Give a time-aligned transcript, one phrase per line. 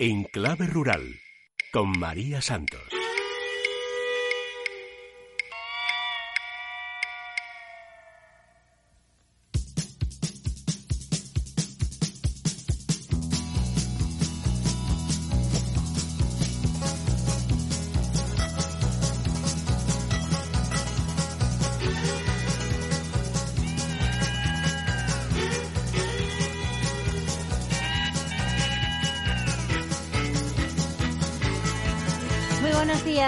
[0.00, 1.20] En clave rural,
[1.72, 2.82] con María Santos.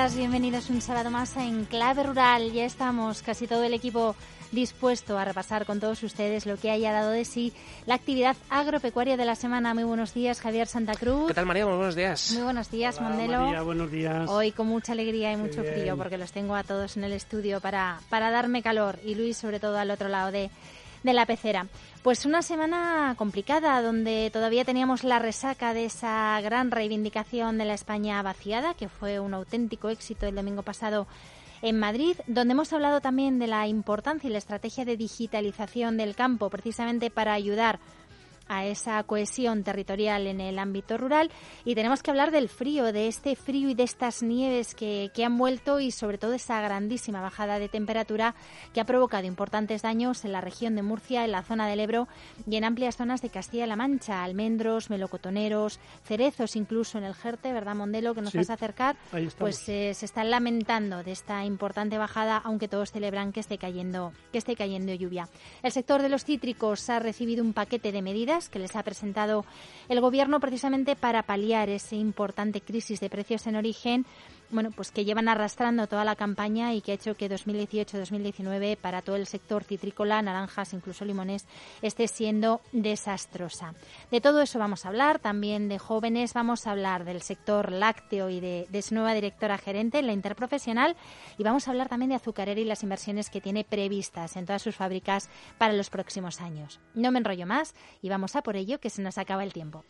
[0.07, 2.53] Días, bienvenidos un sábado más a Enclave Rural.
[2.53, 4.15] Ya estamos casi todo el equipo
[4.53, 7.53] dispuesto a repasar con todos ustedes lo que haya dado de sí
[7.87, 9.75] la actividad agropecuaria de la semana.
[9.75, 11.27] Muy buenos días, Javier Santa Cruz.
[11.27, 11.67] ¿Qué tal, María?
[11.67, 12.31] Muy buenos días.
[12.33, 13.41] Muy buenos días, Hola, Mondelo.
[13.41, 14.31] María, buenos días.
[14.31, 17.61] Hoy con mucha alegría y mucho frío porque los tengo a todos en el estudio
[17.61, 20.51] para, para darme calor y Luis sobre todo al otro lado de,
[21.07, 21.67] de la pecera.
[22.03, 27.75] Pues una semana complicada donde todavía teníamos la resaca de esa gran reivindicación de la
[27.75, 31.07] España vaciada, que fue un auténtico éxito el domingo pasado
[31.63, 36.15] en Madrid, donde hemos hablado también de la importancia y la estrategia de digitalización del
[36.15, 37.79] campo, precisamente para ayudar
[38.49, 41.31] esa cohesión territorial en el ámbito rural
[41.65, 45.25] y tenemos que hablar del frío, de este frío y de estas nieves que, que
[45.25, 48.35] han vuelto y sobre todo esa grandísima bajada de temperatura
[48.73, 52.09] que ha provocado importantes daños en la región de Murcia, en la zona del Ebro
[52.49, 57.75] y en amplias zonas de Castilla-La Mancha, almendros, melocotoneros, cerezos incluso en el Jerte, ¿verdad
[57.75, 58.15] Mondelo?
[58.15, 58.97] Que nos Sí, vas a acercar,
[59.39, 64.13] pues eh, se están lamentando de esta importante bajada, aunque todos celebran que esté cayendo,
[64.33, 65.29] que esté cayendo lluvia.
[65.63, 69.45] El sector de los cítricos ha recibido un paquete de medidas que les ha presentado
[69.89, 74.07] el gobierno precisamente para paliar esa importante crisis de precios en origen
[74.51, 79.03] bueno, pues que llevan arrastrando toda la campaña y que ha hecho que 2018-2019 para
[79.03, 81.47] todo el sector citrícola, naranjas, incluso limones,
[81.83, 83.75] esté siendo desastrosa.
[84.11, 88.31] De todo eso vamos a hablar, también de jóvenes, vamos a hablar del sector lácteo
[88.31, 90.97] y de, de su nueva directora gerente, la interprofesional,
[91.39, 94.63] y vamos a hablar también de azucarera y las inversiones que tiene previstas en todas
[94.63, 95.29] sus fábricas
[95.59, 96.81] para los próximos años.
[96.95, 99.85] No me enrollo más y vamos a por ello, que se nos acaba el tiempo.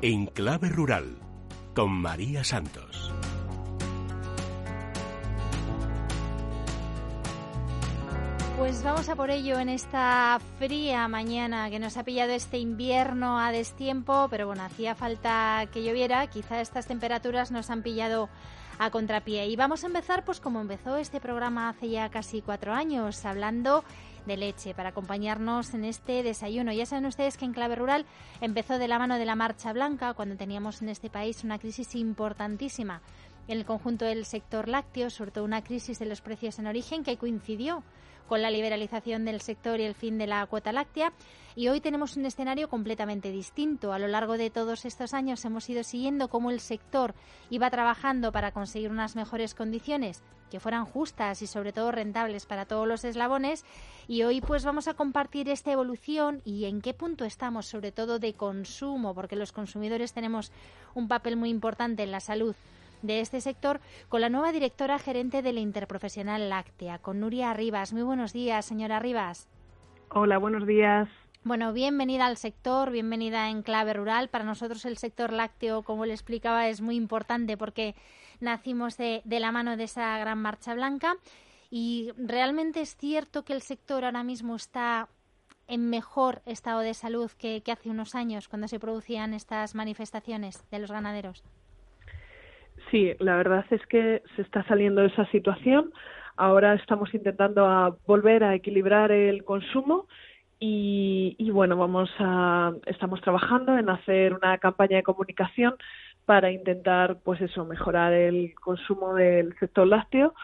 [0.00, 1.18] En clave rural,
[1.74, 3.12] con María Santos.
[8.56, 13.40] Pues vamos a por ello en esta fría mañana que nos ha pillado este invierno
[13.40, 18.28] a destiempo, pero bueno, hacía falta que lloviera, quizá estas temperaturas nos han pillado
[18.78, 19.48] a contrapié.
[19.48, 23.82] Y vamos a empezar pues como empezó este programa hace ya casi cuatro años, hablando
[24.26, 26.72] de leche para acompañarnos en este desayuno.
[26.72, 28.06] Ya saben ustedes que en Clave Rural
[28.40, 31.94] empezó de la mano de la Marcha Blanca, cuando teníamos en este país una crisis
[31.94, 33.00] importantísima
[33.48, 37.02] en el conjunto del sector lácteo, sobre todo una crisis de los precios en origen
[37.02, 37.82] que coincidió
[38.28, 41.12] con la liberalización del sector y el fin de la cuota láctea.
[41.56, 43.92] Y hoy tenemos un escenario completamente distinto.
[43.92, 47.14] A lo largo de todos estos años hemos ido siguiendo cómo el sector
[47.50, 52.64] iba trabajando para conseguir unas mejores condiciones que fueran justas y sobre todo rentables para
[52.64, 53.64] todos los eslabones.
[54.06, 58.18] Y hoy pues vamos a compartir esta evolución y en qué punto estamos, sobre todo
[58.18, 60.52] de consumo, porque los consumidores tenemos
[60.94, 62.54] un papel muy importante en la salud
[63.02, 67.92] de este sector con la nueva directora gerente de la Interprofesional Láctea, con Nuria Rivas.
[67.92, 69.48] Muy buenos días, señora Rivas.
[70.10, 71.08] Hola, buenos días.
[71.44, 74.28] Bueno, bienvenida al sector, bienvenida en Clave Rural.
[74.28, 77.94] Para nosotros el sector lácteo, como le explicaba, es muy importante porque
[78.40, 81.16] nacimos de, de la mano de esa gran marcha blanca
[81.70, 85.08] y realmente es cierto que el sector ahora mismo está
[85.68, 90.64] en mejor estado de salud que, que hace unos años cuando se producían estas manifestaciones
[90.70, 91.44] de los ganaderos.
[92.90, 95.92] Sí, la verdad es que se está saliendo de esa situación.
[96.36, 100.06] Ahora estamos intentando volver a equilibrar el consumo
[100.58, 105.74] y, y, bueno, vamos a, estamos trabajando en hacer una campaña de comunicación
[106.24, 110.34] para intentar, pues eso, mejorar el consumo del sector lácteo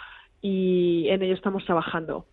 [0.41, 2.27] y en ello estamos trabajando.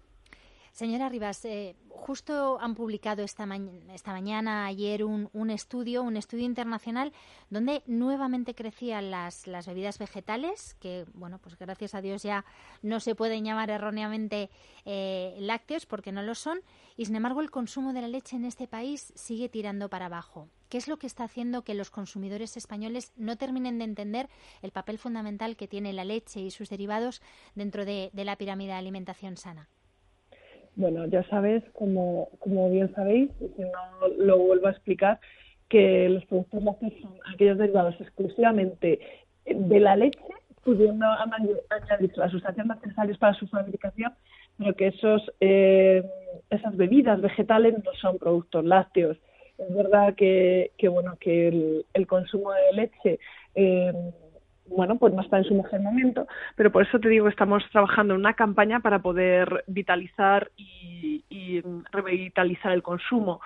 [0.72, 3.48] Señora Rivas, eh, justo han publicado esta,
[3.94, 7.12] esta mañana, ayer, un, estudio, un estudio internacional,
[7.50, 12.46] donde nuevamente crecían las, las bebidas vegetales, que, bueno, pues gracias a Dios ya
[12.82, 14.50] no se pueden llamar erróneamente
[14.86, 16.62] eh, lácteos porque no lo son,
[16.96, 20.48] y sin embargo el consumo de la leche en este país sigue tirando para abajo.
[20.70, 24.30] ¿Qué es lo que está haciendo que los consumidores españoles no terminen de entender
[24.62, 27.22] el papel fundamental que tiene la leche y sus derivados
[27.56, 29.68] dentro de, de la pirámide de alimentación sana?
[30.76, 35.20] Bueno, ya sabes, como, como bien sabéis, y si no lo vuelvo a explicar,
[35.70, 39.00] que los productos lácteos son aquellos derivados exclusivamente
[39.46, 40.20] de la leche,
[40.64, 44.14] pudiendo añadir las sustancias necesarias para su fabricación,
[44.58, 46.04] pero que esos, eh,
[46.50, 49.18] esas bebidas vegetales no son productos lácteos.
[49.58, 53.20] Es verdad que, que bueno, que el, consumo de leche
[53.56, 53.94] eh,
[54.76, 58.14] bueno, pues no está en su mejor momento, pero por eso te digo estamos trabajando
[58.14, 63.42] en una campaña para poder vitalizar y, revitalizar el consumo.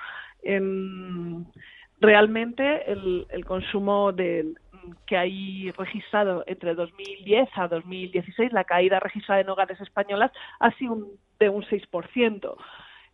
[1.99, 4.57] realmente el, el consumo del,
[5.05, 10.97] que hay registrado entre 2010 a 2016, la caída registrada en hogares españolas ha sido
[11.39, 12.55] de un 6%.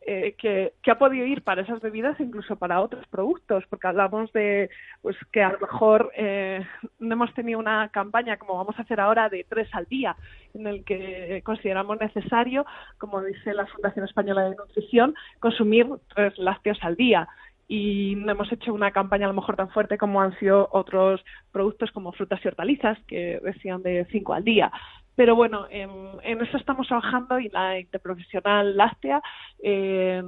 [0.03, 4.71] Eh, que, ha podido ir para esas bebidas incluso para otros productos, porque hablamos de
[5.03, 6.65] pues que a lo mejor eh,
[6.97, 10.15] no hemos tenido una campaña como vamos a hacer ahora de tres al día,
[10.55, 12.65] en el que consideramos necesario,
[12.97, 17.27] como dice la Fundación Española de Nutrición, consumir tres lácteos al día
[17.67, 21.23] y no hemos hecho una campaña a lo mejor tan fuerte como han sido otros
[21.51, 24.71] productos como frutas y hortalizas que decían de cinco al día.
[25.21, 29.21] Pero bueno, en, eso estamos trabajando y la interprofesional láctea
[29.63, 30.23] eh,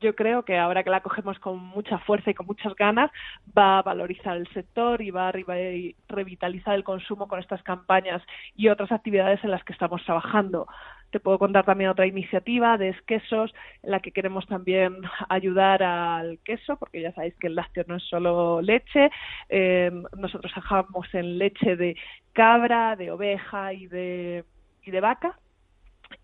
[0.00, 3.12] yo creo que ahora que la cogemos con mucha fuerza y con muchas ganas,
[3.56, 8.22] va a valorizar el sector y va a revitalizar el consumo con estas campañas
[8.56, 10.66] y otras actividades en las que estamos trabajando.
[11.14, 14.96] Te puedo contar también otra iniciativa de quesos en la que queremos también
[15.28, 19.10] ayudar al queso, porque ya sabéis que el lácteo no es solo leche.
[19.48, 21.96] Eh, nosotros trabajamos en leche de
[22.32, 24.44] cabra, de oveja y de,
[24.82, 25.38] y de vaca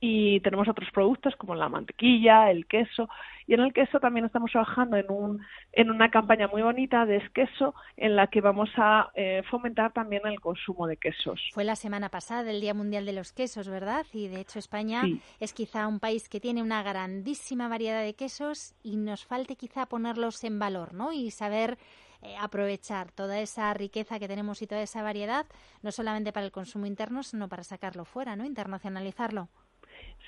[0.00, 3.08] y tenemos otros productos como la mantequilla, el queso
[3.50, 7.20] y en el queso también estamos trabajando en, un, en una campaña muy bonita de
[7.34, 11.40] queso en la que vamos a eh, fomentar también el consumo de quesos.
[11.52, 14.06] Fue la semana pasada el Día Mundial de los Quesos, ¿verdad?
[14.12, 15.02] Y de hecho España
[15.40, 19.86] es quizá un país que tiene una grandísima variedad de quesos y nos falte quizá
[19.86, 21.12] ponerlos en valor, ¿no?
[21.12, 21.76] Y saber
[22.22, 25.46] eh, aprovechar toda esa riqueza que tenemos y toda esa variedad,
[25.82, 28.44] no solamente para el consumo interno, sino para sacarlo fuera, ¿no?
[28.44, 29.48] Internacionalizarlo.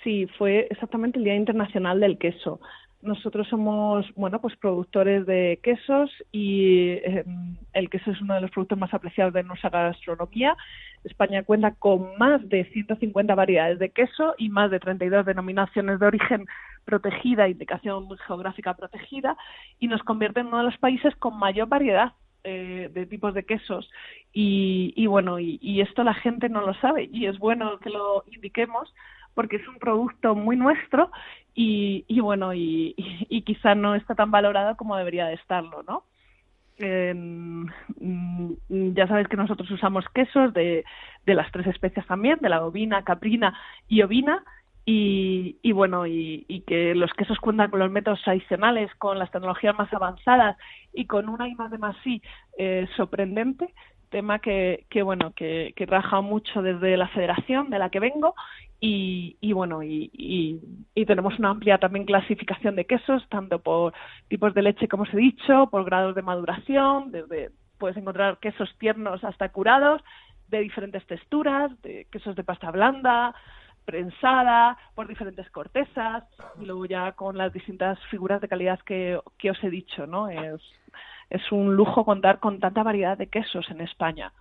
[0.02, 2.60] Sí, fue exactamente el Día Internacional del Queso.
[3.02, 8.50] Nosotros somos, bueno, pues productores de quesos y em, el queso es uno de los
[8.50, 10.56] productos más apreciados de nuestra gastronomía.
[11.02, 16.06] España cuenta con más de 150 variedades de queso y más de 32 denominaciones de
[16.06, 16.46] origen
[16.84, 19.36] protegida, indicación geográfica protegida,
[19.80, 22.12] y nos convierte en uno de los países con mayor variedad
[22.44, 23.88] eh, de tipos de quesos
[24.32, 28.24] y, bueno y, y, esto la gente no lo sabe y es bueno que lo
[28.32, 28.92] indiquemos
[29.34, 31.10] porque es un producto muy nuestro
[31.54, 36.04] y, y bueno, y, y, quizá no está tan valorado como debería de estarlo, ¿no?
[36.78, 37.66] Mm,
[38.94, 40.84] ya sabéis que nosotros usamos quesos de,
[41.26, 43.58] de las tres especies también, de la ovina, caprina
[43.88, 44.42] y ovina,
[44.84, 49.30] y, y, bueno, y, y, que los quesos cuentan con los métodos tradicionales, con las
[49.30, 50.56] tecnologías más avanzadas
[50.92, 52.20] y con una I más de más sí
[52.58, 53.72] eh, sorprendente,
[54.10, 58.34] tema que, que bueno, que, que trabaja mucho desde la federación de la que vengo
[58.84, 63.94] y, y bueno, y, y, tenemos una amplia también clasificación de quesos, tanto por
[64.26, 68.68] tipos de leche, como os he dicho, por grados de maduración, desde puedes encontrar quesos
[68.80, 70.02] tiernos hasta curados,
[70.48, 73.36] de diferentes texturas, de quesos de pasta blanda,
[73.84, 76.24] prensada, por diferentes cortezas,
[76.60, 80.28] y luego ya con las distintas figuras de calidad que, que os he dicho, ¿no?
[80.28, 84.32] Es un lujo contar con tanta variedad de quesos en España.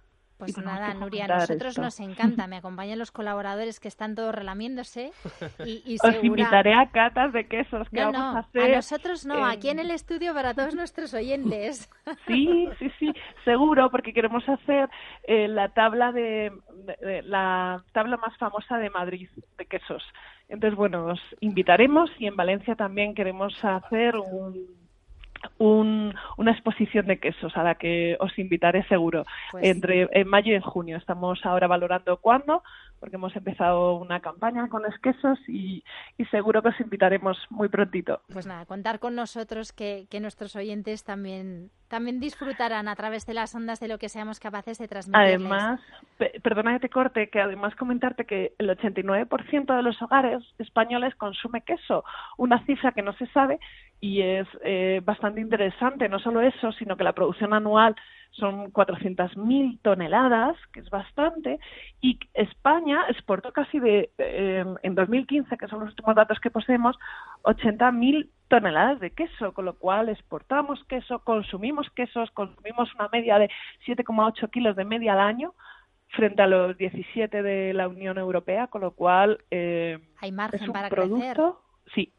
[0.41, 2.47] Pues nada, Nuria, a nosotros nos encanta.
[2.47, 5.11] Me acompañan los colaboradores que están todos relamiéndose
[5.63, 8.63] y, y Os invitaré a catas de quesos que vamos a hacer.
[8.63, 11.89] A nosotros no, aquí en el estudio para todos nuestros oyentes.
[12.27, 13.13] Sí, sí, sí,
[13.45, 14.89] seguro, porque queremos hacer
[15.23, 16.51] eh, la tabla de,
[17.23, 20.03] la tabla más famosa de Madrid de quesos.
[20.49, 24.80] Entonces, bueno, os invitaremos y en Valencia también queremos hacer un
[25.57, 30.55] una exposición de quesos a la que os invitaré seguro pues entre en mayo y
[30.55, 30.97] en junio.
[30.97, 32.63] Estamos ahora valorando cuándo,
[32.99, 35.83] porque hemos empezado una campaña con los quesos y,
[36.29, 38.21] seguro que os invitaremos muy prontito.
[38.31, 43.53] Pues nada, contar con nosotros que, nuestros oyentes también también disfrutarán a través de las
[43.53, 45.21] ondas de lo que seamos capaces de transmitir.
[45.21, 45.81] Además,
[46.41, 51.61] perdona que te corte, que además comentarte que el 89% de los hogares españoles consume
[51.61, 52.05] queso,
[52.37, 53.59] una cifra que no se sabe
[53.99, 56.07] y es eh, bastante interesante.
[56.07, 57.93] No solo eso, sino que la producción anual
[58.31, 61.59] son 400.000 toneladas, que es bastante,
[61.99, 66.97] y España exportó casi de, eh, en 2015, que son los últimos datos que poseemos,
[67.43, 73.49] 80.000 toneladas de queso, con lo cual exportamos queso, consumimos quesos, consumimos una media de
[73.85, 75.53] 7,8 kilos de media al año
[76.09, 80.67] frente a los 17 de la Unión Europea, con lo cual eh, hay margen es
[80.67, 81.61] un para producto,
[81.95, 82.13] sí,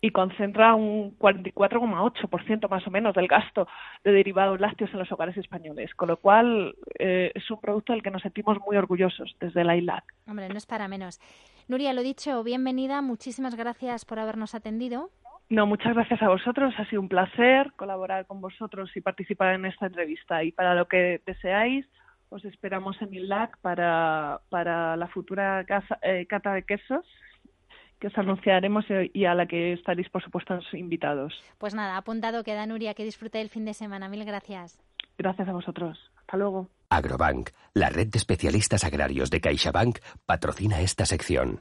[0.00, 3.68] y concentra un 44,8% más o menos del gasto
[4.02, 8.02] de derivados lácteos en los hogares españoles, con lo cual eh, es un producto del
[8.02, 10.04] que nos sentimos muy orgullosos desde la ILAC.
[10.26, 11.20] Hombre, no es para menos.
[11.68, 15.10] Nuria, lo dicho, bienvenida, muchísimas gracias por habernos atendido.
[15.50, 16.72] No, muchas gracias a vosotros.
[16.78, 20.44] Ha sido un placer colaborar con vosotros y participar en esta entrevista.
[20.44, 21.86] Y para lo que deseáis,
[22.28, 25.66] os esperamos en ILAC para, para la futura
[26.02, 27.04] eh, cata de quesos
[28.00, 31.34] que os anunciaremos y a la que estaréis, por supuesto, invitados.
[31.58, 34.08] Pues nada, apuntado queda Nuria, que disfrute el fin de semana.
[34.08, 34.80] Mil gracias.
[35.18, 35.98] Gracias a vosotros.
[36.16, 36.68] Hasta luego.
[36.88, 41.60] Agrobank, la red de especialistas agrarios de CaixaBank, patrocina esta sección.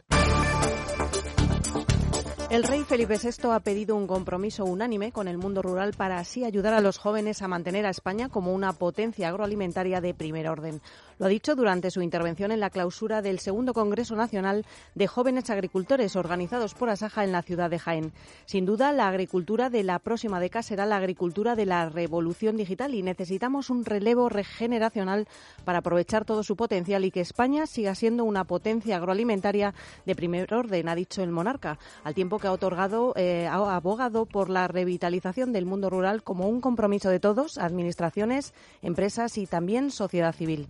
[2.50, 6.46] El rey Felipe VI ha pedido un compromiso unánime con el mundo rural para así
[6.46, 10.82] ayudar a los jóvenes a mantener a España como una potencia agroalimentaria de primer orden.
[11.20, 15.50] Lo ha dicho durante su intervención en la clausura del segundo Congreso Nacional de Jóvenes
[15.50, 18.14] Agricultores organizados por Asaja en la ciudad de Jaén.
[18.46, 22.96] Sin duda, la agricultura de la próxima década será la agricultura de la revolución digital
[22.96, 25.28] y necesitamos un relevo regeneracional
[25.66, 29.74] para aprovechar todo su potencial y que España siga siendo una potencia agroalimentaria
[30.06, 34.26] de primer orden, ha dicho el monarca, al tiempo que ha otorgado, eh, ha abogado
[34.26, 39.92] por la revitalización del mundo rural como un compromiso de todos, administraciones, empresas y también
[39.92, 40.70] sociedad civil.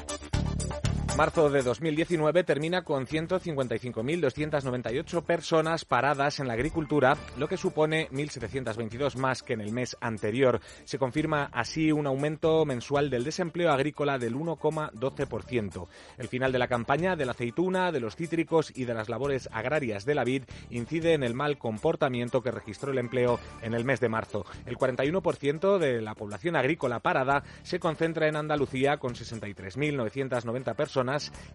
[1.17, 9.17] Marzo de 2019 termina con 155.298 personas paradas en la agricultura, lo que supone 1.722
[9.17, 10.61] más que en el mes anterior.
[10.85, 15.87] Se confirma así un aumento mensual del desempleo agrícola del 1,12%.
[16.17, 19.49] El final de la campaña de la aceituna, de los cítricos y de las labores
[19.51, 23.83] agrarias de la vid incide en el mal comportamiento que registró el empleo en el
[23.83, 24.45] mes de marzo.
[24.65, 31.01] El 41% de la población agrícola parada se concentra en Andalucía con 63.990 personas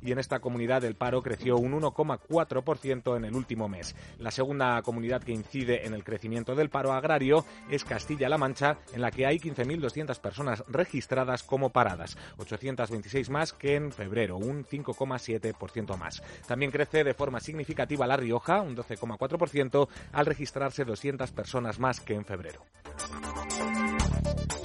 [0.02, 3.94] y en esta comunidad el paro creció un 1,4% en el último mes.
[4.18, 9.00] La segunda comunidad que incide en el crecimiento del paro agrario es Castilla-La Mancha, en
[9.00, 15.96] la que hay 15.200 personas registradas como paradas, 826 más que en febrero, un 5,7%
[15.96, 16.22] más.
[16.46, 22.14] También crece de forma significativa La Rioja, un 12,4%, al registrarse 200 personas más que
[22.14, 22.64] en febrero.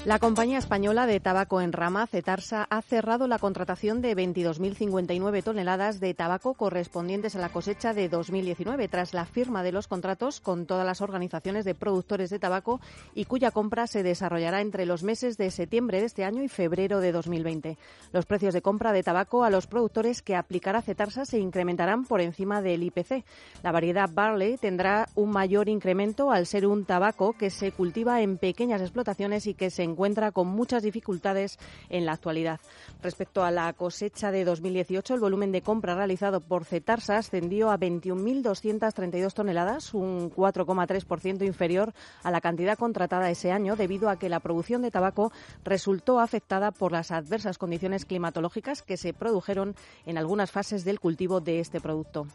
[0.04, 6.00] La compañía española de tabaco en rama, Cetarsa, ha cerrado la contratación de 22.059 toneladas
[6.00, 10.66] de tabaco correspondientes a la cosecha de 2019, tras la firma de los contratos con
[10.66, 12.82] todas las organizaciones de productores de tabaco
[13.14, 17.00] y cuya compra se desarrollará entre los meses de septiembre de este año y febrero
[17.00, 17.78] de 2020.
[18.12, 22.22] Los precios de compra de tabaco a los productores que aplicará Cetarsa se incrementarán por
[22.22, 23.24] encima del IPC.
[23.62, 28.40] La variedad Barley tendrá un mayor incremento al ser un tabaco que se cultiva en
[28.40, 32.60] pequeñas explotaciones y que se encuentra con muchas dificultades en la actualidad.
[33.02, 37.78] Respecto a la cosecha de 2018, el volumen de compra realizado por Cetarsa ascendió a
[37.78, 41.94] 21.232 toneladas, un 4,3% inferior
[42.24, 45.32] a la cantidad contratada ese año debido a que la producción de tabaco
[45.64, 51.42] resultó afectada por las adversas condiciones climatológicas que se produjeron en algunas fases del cultivo
[51.42, 52.28] de este producto.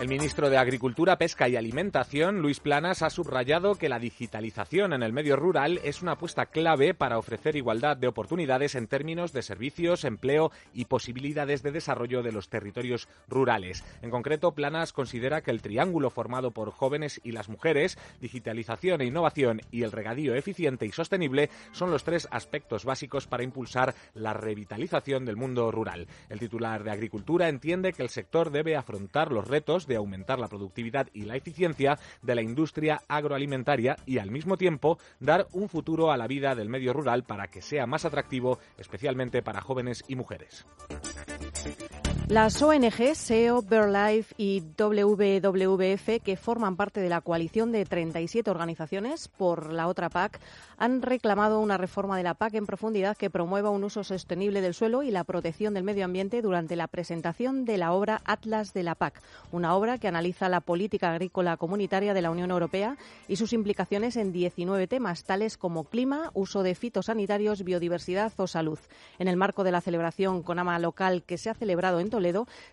[0.00, 5.02] El ministro de Agricultura, Pesca y Alimentación, Luis Planas, ha subrayado que la digitalización en
[5.02, 9.42] el medio rural es una apuesta clave para ofrecer igualdad de oportunidades en términos de
[9.42, 13.84] servicios, empleo y posibilidades de desarrollo de los territorios rurales.
[14.00, 19.04] En concreto, Planas considera que el triángulo formado por jóvenes y las mujeres, digitalización e
[19.04, 24.32] innovación y el regadío eficiente y sostenible son los tres aspectos básicos para impulsar la
[24.32, 26.08] revitalización del mundo rural.
[26.30, 30.48] El titular de Agricultura entiende que el sector debe afrontar los retos de aumentar la
[30.48, 36.12] productividad y la eficiencia de la industria agroalimentaria y al mismo tiempo dar un futuro
[36.12, 40.14] a la vida del medio rural para que sea más atractivo, especialmente para jóvenes y
[40.14, 40.64] mujeres.
[42.30, 49.26] Las ONG SEO, BirdLife y WWF, que forman parte de la coalición de 37 organizaciones
[49.26, 50.38] por la otra PAC,
[50.78, 54.74] han reclamado una reforma de la PAC en profundidad que promueva un uso sostenible del
[54.74, 58.84] suelo y la protección del medio ambiente durante la presentación de la obra Atlas de
[58.84, 59.20] la PAC,
[59.50, 62.96] una obra que analiza la política agrícola comunitaria de la Unión Europea
[63.26, 68.78] y sus implicaciones en 19 temas, tales como clima, uso de fitosanitarios, biodiversidad o salud.
[69.18, 72.19] En el marco de la celebración CONAMA local que se ha celebrado en Toledo,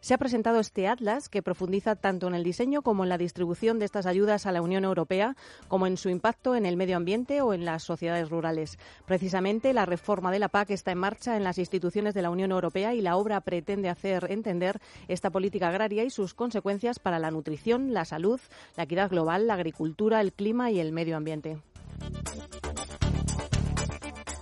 [0.01, 3.79] se ha presentado este atlas que profundiza tanto en el diseño como en la distribución
[3.79, 5.35] de estas ayudas a la Unión Europea,
[5.67, 8.77] como en su impacto en el medio ambiente o en las sociedades rurales.
[9.05, 12.51] Precisamente, la reforma de la PAC está en marcha en las instituciones de la Unión
[12.51, 17.31] Europea y la obra pretende hacer entender esta política agraria y sus consecuencias para la
[17.31, 18.39] nutrición, la salud,
[18.75, 21.57] la equidad global, la agricultura, el clima y el medio ambiente.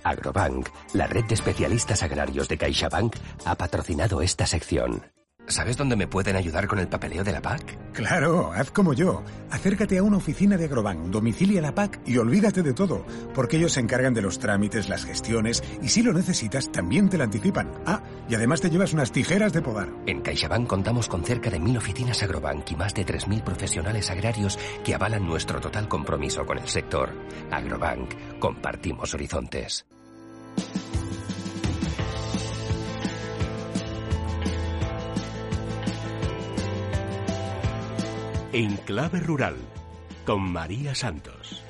[0.06, 5.02] Agrobank, la red de especialistas agrarios de CaixaBank, ha patrocinado esta sección.
[5.48, 7.92] ¿Sabes dónde me pueden ayudar con el papeleo de la PAC?
[7.92, 9.22] Claro, haz como yo.
[9.50, 13.72] Acércate a una oficina de Agrobank, domicilia la PAC y olvídate de todo, porque ellos
[13.72, 17.70] se encargan de los trámites, las gestiones y si lo necesitas también te la anticipan.
[17.86, 19.88] Ah, y además te llevas unas tijeras de podar.
[20.06, 24.58] En CaixaBank contamos con cerca de mil oficinas Agrobank y más de 3.000 profesionales agrarios
[24.84, 27.10] que avalan nuestro total compromiso con el sector.
[27.52, 29.86] Agrobank, compartimos horizontes.
[38.52, 39.56] En clave rural,
[40.24, 41.62] con María Santos.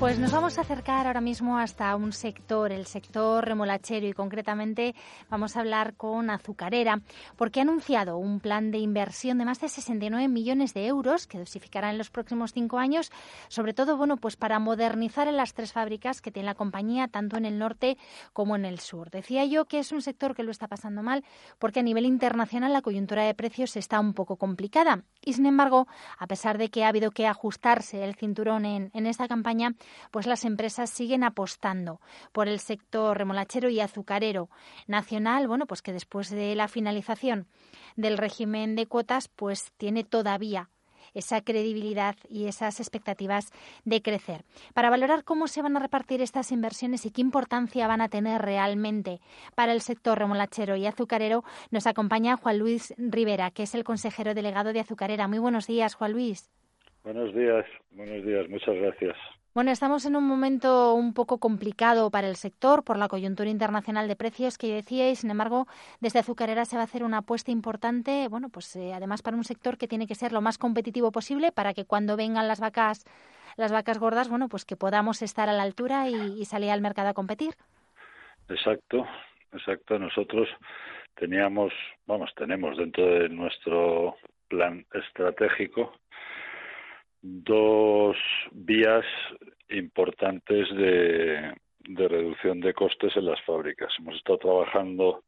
[0.00, 4.94] Pues nos vamos a acercar ahora mismo hasta un sector, el sector remolachero, y concretamente
[5.28, 7.00] vamos a hablar con Azucarera,
[7.34, 11.38] porque ha anunciado un plan de inversión de más de 69 millones de euros que
[11.38, 13.10] dosificará en los próximos cinco años,
[13.48, 17.36] sobre todo, bueno, pues para modernizar en las tres fábricas que tiene la compañía, tanto
[17.36, 17.98] en el norte
[18.32, 19.10] como en el sur.
[19.10, 21.24] Decía yo que es un sector que lo está pasando mal,
[21.58, 25.02] porque a nivel internacional la coyuntura de precios está un poco complicada.
[25.24, 25.88] Y sin embargo,
[26.18, 29.74] a pesar de que ha habido que ajustarse el cinturón en, en esta campaña,
[30.10, 32.00] pues las empresas siguen apostando
[32.32, 34.48] por el sector remolachero y azucarero
[34.86, 37.46] nacional, bueno, pues que después de la finalización
[37.96, 40.70] del régimen de cuotas, pues tiene todavía
[41.14, 43.50] esa credibilidad y esas expectativas
[43.84, 44.44] de crecer.
[44.74, 48.42] Para valorar cómo se van a repartir estas inversiones y qué importancia van a tener
[48.42, 49.20] realmente
[49.54, 54.34] para el sector remolachero y azucarero, nos acompaña Juan Luis Rivera, que es el consejero
[54.34, 55.28] delegado de Azucarera.
[55.28, 56.50] Muy buenos días, Juan Luis.
[57.04, 59.16] Buenos días, buenos días, muchas gracias.
[59.54, 64.06] Bueno, estamos en un momento un poco complicado para el sector por la coyuntura internacional
[64.06, 65.20] de precios que decíais.
[65.20, 65.66] Sin embargo,
[66.00, 69.44] desde Azucarera se va a hacer una apuesta importante, bueno, pues eh, además para un
[69.44, 73.04] sector que tiene que ser lo más competitivo posible para que cuando vengan las vacas,
[73.56, 76.82] las vacas gordas, bueno, pues que podamos estar a la altura y, y salir al
[76.82, 77.54] mercado a competir.
[78.48, 79.06] Exacto,
[79.52, 79.98] exacto.
[79.98, 80.46] Nosotros
[81.16, 81.72] teníamos,
[82.06, 84.16] vamos, tenemos dentro de nuestro
[84.48, 85.94] plan estratégico
[87.22, 88.16] dos
[88.52, 89.04] vías
[89.68, 91.54] importantes de,
[91.84, 93.92] reducción de costes en las fábricas.
[93.98, 95.24] Hemos estado trabajando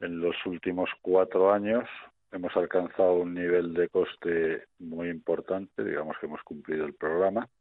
[0.00, 1.88] en los últimos cuatro años,
[2.32, 7.48] hemos alcanzado un nivel de coste muy importante, digamos que hemos cumplido el programa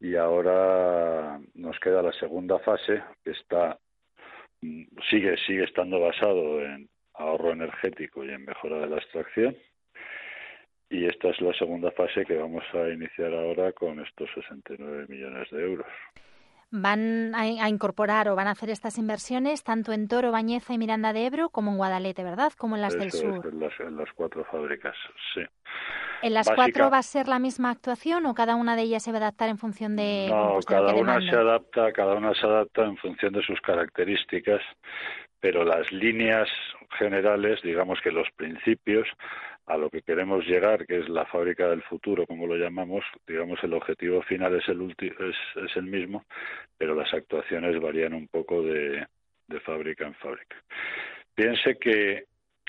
[0.00, 3.78] Y ahora nos queda la segunda fase, que está
[5.10, 9.56] sigue sigue estando basado en ahorro energético y en mejora de la extracción.
[10.90, 15.50] Y esta es la segunda fase que vamos a iniciar ahora con estos 69 millones
[15.50, 15.86] de euros
[16.76, 21.12] van a, incorporar o van a hacer estas inversiones tanto en Toro, Bañeza y Miranda
[21.12, 22.52] de Ebro como en Guadalete, ¿verdad?
[22.58, 23.46] Como en las del sur.
[23.46, 24.96] en, las, cuatro fábricas,
[25.32, 25.42] sí.
[26.22, 29.12] ¿En las cuatro va a ser la misma actuación o cada una de ellas se
[29.12, 32.44] va a adaptar en función de, no, pues, cada una se adapta, cada una se
[32.44, 34.60] adapta en función de sus características,
[35.38, 36.48] pero las líneas
[36.98, 39.06] generales, digamos que los principios
[39.66, 43.62] a lo que queremos llegar, que es la fábrica del futuro, como lo llamamos, digamos
[43.62, 46.24] el objetivo final es el es, es el mismo,
[46.76, 49.06] pero las actuaciones varían un poco de,
[49.48, 50.56] de fábrica en fábrica.
[51.34, 52.24] Piense que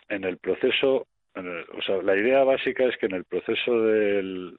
[0.09, 4.57] en el proceso, o sea, la idea básica es que en el proceso del,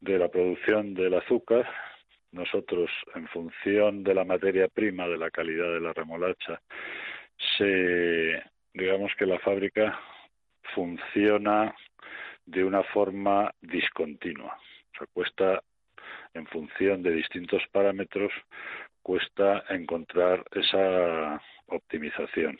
[0.00, 1.66] de la producción del azúcar
[2.32, 6.60] nosotros, en función de la materia prima, de la calidad de la remolacha,
[7.56, 8.42] se,
[8.74, 9.98] digamos que la fábrica
[10.74, 11.74] funciona
[12.46, 14.56] de una forma discontinua.
[14.94, 15.62] O sea, cuesta,
[16.34, 18.32] en función de distintos parámetros,
[19.02, 22.58] cuesta encontrar esa optimización.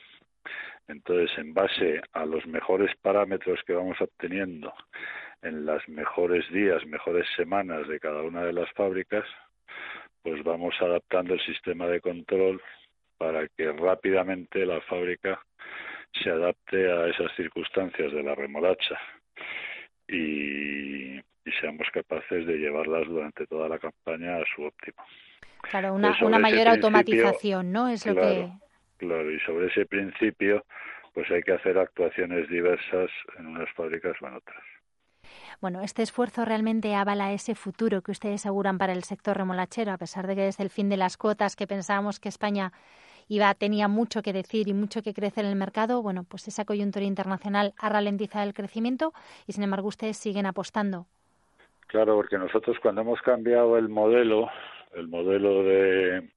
[0.88, 4.72] Entonces, en base a los mejores parámetros que vamos obteniendo
[5.42, 9.24] en las mejores días, mejores semanas de cada una de las fábricas,
[10.22, 12.60] pues vamos adaptando el sistema de control
[13.18, 15.40] para que rápidamente la fábrica
[16.22, 18.98] se adapte a esas circunstancias de la remolacha
[20.08, 21.20] y,
[21.60, 25.02] seamos capaces de llevarlas durante toda la campaña a su óptimo.
[25.62, 27.88] Claro, una, una mayor automatización, ¿no?
[27.88, 28.50] Es lo que
[28.98, 30.64] Claro, y sobre ese principio,
[31.12, 34.64] pues hay que hacer actuaciones diversas en unas fábricas o en otras.
[35.60, 39.98] Bueno, este esfuerzo realmente avala ese futuro que ustedes aseguran para el sector remolachero, a
[39.98, 42.72] pesar de que desde el fin de las cuotas que pensábamos que España
[43.28, 46.64] iba tenía mucho que decir y mucho que crecer en el mercado, bueno, pues esa
[46.64, 49.12] coyuntura internacional ha ralentizado el crecimiento
[49.46, 51.06] y sin embargo ustedes siguen apostando.
[51.86, 54.48] Claro, porque nosotros cuando hemos cambiado el modelo,
[54.94, 56.30] el modelo de,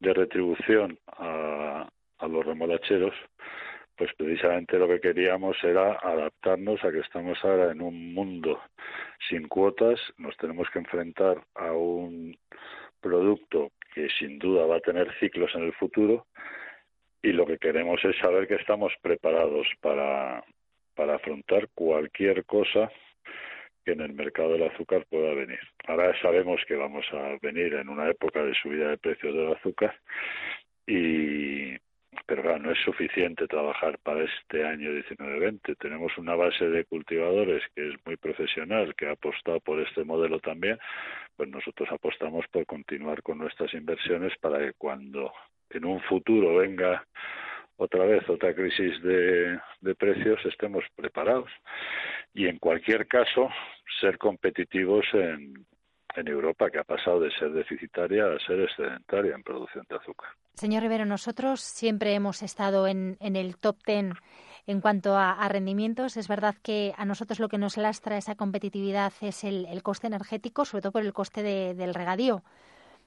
[0.00, 1.88] de retribución a,
[2.28, 3.14] los remolacheros,
[3.96, 8.60] pues precisamente lo que queríamos era adaptarnos a que estamos ahora en un mundo
[9.28, 12.36] sin cuotas, nos tenemos que enfrentar a un
[13.00, 16.26] producto que sin duda va a tener ciclos en el futuro
[17.22, 20.44] y lo que queremos es saber que estamos preparados para,
[20.94, 22.90] para afrontar cualquier cosa
[23.84, 25.60] que en el mercado del azúcar pueda venir.
[25.86, 29.98] Ahora sabemos que vamos a venir en una época de subida de precios del azúcar
[30.86, 31.76] y
[32.26, 35.76] pero no es suficiente trabajar para este año 19-20.
[35.78, 40.40] Tenemos una base de cultivadores que es muy profesional, que ha apostado por este modelo
[40.40, 40.78] también,
[41.36, 45.32] pues nosotros apostamos por continuar con nuestras inversiones para que cuando
[45.70, 47.04] en un futuro venga
[47.76, 51.50] otra vez otra crisis de, de precios estemos preparados
[52.34, 53.48] y en cualquier caso
[54.00, 55.64] ser competitivos en,
[56.20, 60.30] en Europa, que ha pasado de ser deficitaria a ser excedentaria en producción de azúcar.
[60.54, 64.14] Señor Rivero, nosotros siempre hemos estado en, en el top ten
[64.66, 66.16] en cuanto a, rendimientos.
[66.16, 70.08] Es verdad que a nosotros lo que nos lastra esa competitividad es el, el coste
[70.08, 72.42] energético, sobre todo por el coste del regadío.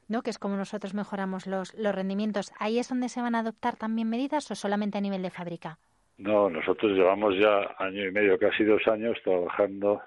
[0.07, 0.23] ¿no?
[0.23, 2.51] que es como nosotros mejoramos los, los rendimientos.
[2.59, 5.77] ¿Ahí es donde se van a adoptar también medidas o solamente a nivel de fábrica?
[6.17, 10.01] No, nosotros llevamos ya año y medio, casi dos años, trabajando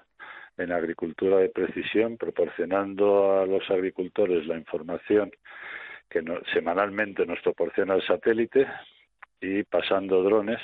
[0.57, 5.31] en agricultura de precisión, proporcionando a los agricultores la información
[6.09, 8.67] que semanalmente nos proporciona el satélite
[9.41, 10.61] y pasando drones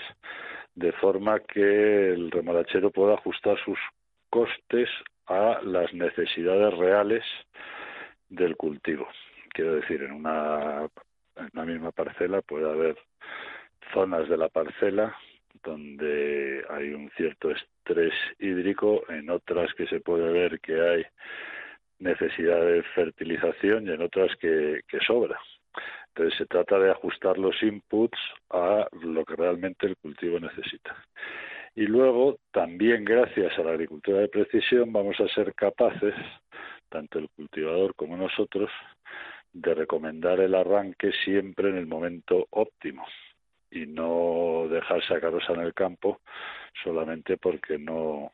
[0.75, 3.77] de forma que el remolachero pueda ajustar sus
[4.29, 4.89] costes
[5.27, 7.23] a las necesidades reales
[8.29, 9.07] del cultivo.
[9.49, 10.87] Quiero decir, en una,
[11.35, 12.97] en una misma parcela puede haber
[13.93, 15.15] zonas de la parcela
[15.63, 21.05] donde hay un cierto estrés hídrico, en otras que se puede ver que hay
[21.99, 25.39] necesidad de fertilización y en otras que, que sobra.
[26.07, 28.17] Entonces se trata de ajustar los inputs
[28.49, 30.95] a lo que realmente el cultivo necesita.
[31.73, 36.13] Y luego, también gracias a la agricultura de precisión, vamos a ser capaces,
[36.89, 38.69] tanto el cultivador como nosotros,
[39.53, 43.05] de recomendar el arranque siempre en el momento óptimo
[43.71, 46.19] y no dejar sacaros en el campo
[46.83, 48.31] solamente porque no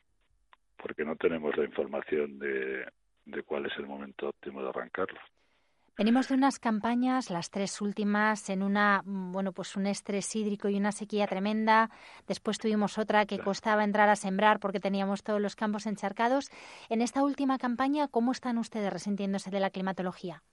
[0.81, 2.85] porque no tenemos la información de,
[3.25, 5.19] de cuál es el momento óptimo de arrancarlo.
[5.97, 10.77] Venimos de unas campañas, las tres últimas, en una, bueno, pues un estrés hídrico y
[10.77, 11.89] una sequía tremenda.
[12.27, 16.51] Después tuvimos otra que costaba entrar a sembrar porque teníamos todos los campos encharcados.
[16.89, 20.43] En esta última campaña, ¿cómo están ustedes resintiéndose de la climatología?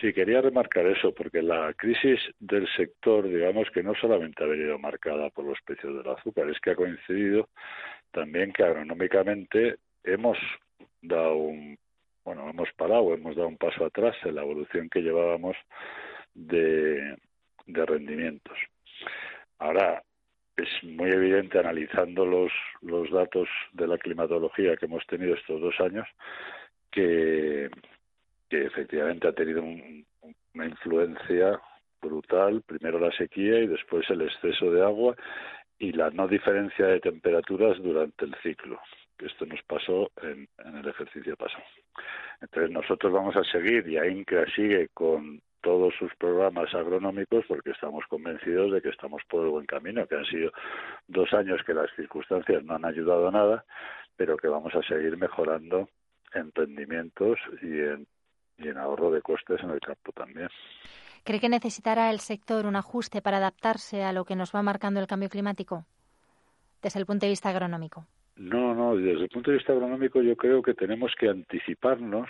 [0.00, 4.78] Sí, quería remarcar eso, porque la crisis del sector, digamos que no solamente ha venido
[4.78, 7.50] marcada por los precios del azúcar, es que ha coincidido
[8.10, 10.38] también que agronómicamente hemos
[11.02, 11.78] dado un,
[12.24, 15.56] bueno, hemos parado, hemos dado un paso atrás en la evolución que llevábamos
[16.32, 17.16] de,
[17.66, 18.56] de rendimientos.
[19.58, 20.02] Ahora,
[20.56, 25.78] es muy evidente analizando los, los datos de la climatología que hemos tenido estos dos
[25.80, 26.08] años
[26.90, 27.68] que,
[28.50, 31.58] que efectivamente ha tenido una influencia
[32.02, 35.14] brutal, primero la sequía y después el exceso de agua
[35.78, 38.78] y la no diferencia de temperaturas durante el ciclo.
[39.18, 41.64] Esto nos pasó en, el ejercicio pasado.
[42.40, 48.04] Entonces nosotros vamos a seguir y AINCRA sigue con todos sus programas agronómicos porque estamos
[48.08, 50.50] convencidos de que estamos por el buen camino, que han sido
[51.06, 53.64] dos años que las circunstancias no han ayudado a nada,
[54.16, 55.88] pero que vamos a seguir mejorando
[56.32, 58.06] en rendimientos y en
[58.60, 60.48] y en ahorro de costes en el campo también.
[61.24, 65.00] ¿Cree que necesitará el sector un ajuste para adaptarse a lo que nos va marcando
[65.00, 65.84] el cambio climático
[66.82, 68.06] desde el punto de vista agronómico?
[68.36, 72.28] No, no, desde el punto de vista agronómico yo creo que tenemos que anticiparnos,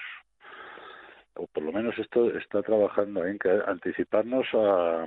[1.35, 5.07] o por lo menos esto está trabajando en que anticiparnos a,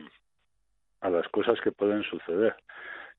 [1.02, 2.56] a las cosas que pueden suceder.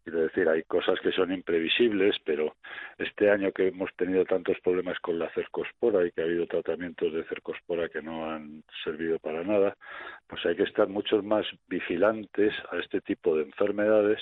[0.05, 2.57] Quiero decir, hay cosas que son imprevisibles, pero
[2.99, 7.11] este año que hemos tenido tantos problemas con la cercospora y que ha habido tratamientos
[7.11, 9.75] de cercospora que no han servido para nada,
[10.27, 14.21] pues hay que estar mucho más vigilantes a este tipo de enfermedades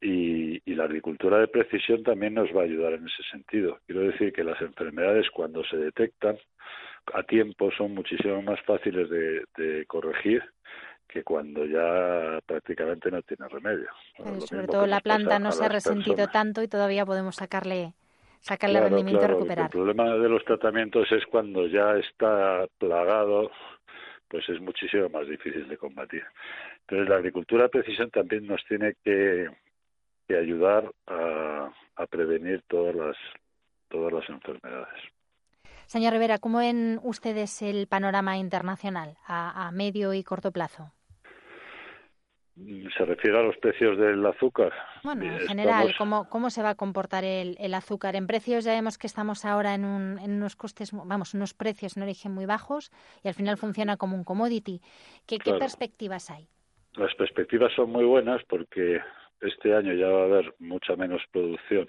[0.00, 3.80] y, la agricultura de precisión también nos va a ayudar en ese sentido.
[3.86, 6.38] Quiero decir que las enfermedades cuando se detectan
[7.12, 10.42] a tiempo son muchísimo más fáciles de corregir
[11.10, 13.88] que cuando ya prácticamente no tiene remedio.
[14.46, 17.94] sobre todo la planta no se ha resentido tanto y todavía podemos sacarle
[18.40, 19.66] sacarle rendimiento y recuperar.
[19.66, 23.50] El problema de los tratamientos es cuando ya está plagado,
[24.28, 26.24] pues es muchísimo más difícil de combatir.
[26.82, 29.48] Entonces la agricultura precisión también nos tiene que,
[30.26, 33.16] que ayudar a, a prevenir todas las
[33.88, 35.02] todas las enfermedades.
[35.86, 40.92] Señor Rivera, ¿cómo ven ustedes el panorama internacional a, a medio y corto plazo?
[42.96, 44.72] ¿Se refiere a los precios del azúcar?
[45.02, 48.16] Bueno, en general, ¿cómo, ¿cómo se va a comportar el, el, azúcar?
[48.16, 51.96] En precios ya vemos que estamos ahora en, un, en unos costes, vamos, unos precios
[51.96, 52.90] en origen muy bajos
[53.24, 54.80] y al final funciona como un commodity.
[55.26, 55.58] ¿Qué, claro.
[55.58, 56.48] ¿qué perspectivas hay?
[56.94, 59.00] Las perspectivas son muy buenas porque
[59.40, 61.86] este año ya va a haber mucha menos producción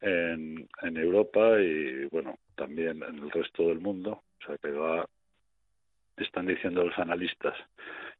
[0.00, 4.22] en, en Europa y, bueno, también en el resto del mundo.
[4.40, 5.06] O sea, que va,
[6.16, 7.54] están diciendo los analistas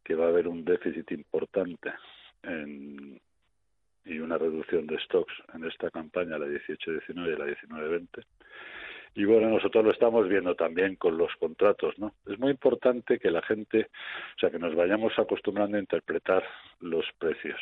[0.05, 1.93] que va a haber un déficit importante
[2.43, 3.21] en,
[4.05, 8.25] y una reducción de stocks en esta campaña, la 18-19 y la 19-20.
[9.15, 12.15] Y bueno, nosotros lo estamos viendo también con los contratos, ¿no?
[12.27, 13.91] Es muy importante que la gente,
[14.37, 16.43] o sea, que nos vayamos acostumbrando a interpretar
[16.81, 17.61] los precios.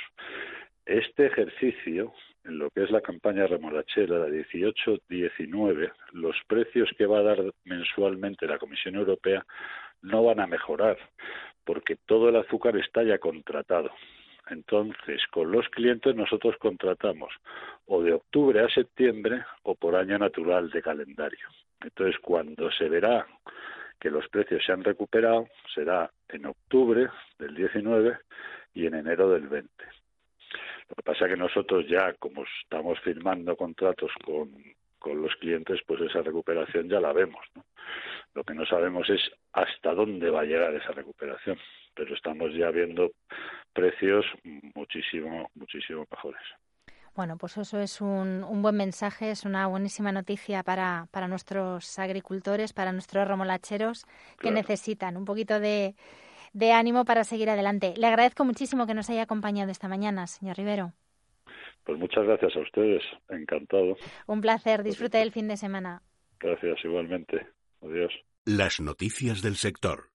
[0.86, 2.12] Este ejercicio,
[2.44, 7.38] en lo que es la campaña remolachera, la 18-19, los precios que va a dar
[7.64, 9.44] mensualmente la Comisión Europea
[10.02, 10.98] no van a mejorar,
[11.64, 13.90] porque todo el azúcar está ya contratado.
[14.48, 17.32] Entonces, con los clientes nosotros contratamos
[17.86, 21.48] o de octubre a septiembre o por año natural de calendario.
[21.82, 23.26] Entonces, cuando se verá
[24.00, 28.18] que los precios se han recuperado, será en octubre del 19
[28.74, 29.70] y en enero del 20.
[30.88, 34.50] Lo que pasa es que nosotros ya, como estamos firmando contratos con,
[35.00, 37.44] con los clientes, pues esa recuperación ya la vemos.
[37.56, 37.64] ¿no?
[38.34, 39.20] Lo que no sabemos es
[39.52, 41.58] hasta dónde va a llegar esa recuperación,
[41.94, 43.10] pero estamos ya viendo
[43.72, 44.24] precios
[44.74, 46.42] muchísimo, muchísimo mejores.
[47.16, 51.98] Bueno, pues eso es un, un, buen mensaje, es una buenísima noticia para, para nuestros
[51.98, 54.04] agricultores, para nuestros remolacheros
[54.38, 54.54] que claro.
[54.54, 55.96] necesitan un poquito de,
[56.52, 57.94] de ánimo para seguir adelante.
[57.96, 60.92] Le agradezco muchísimo que nos haya acompañado esta mañana, señor Rivero.
[61.90, 63.96] Pues muchas gracias a ustedes, encantado.
[64.28, 66.02] Un placer, disfrute del fin de semana.
[66.38, 67.48] Gracias, igualmente.
[67.82, 68.12] Adiós.
[68.44, 70.09] Las noticias del sector.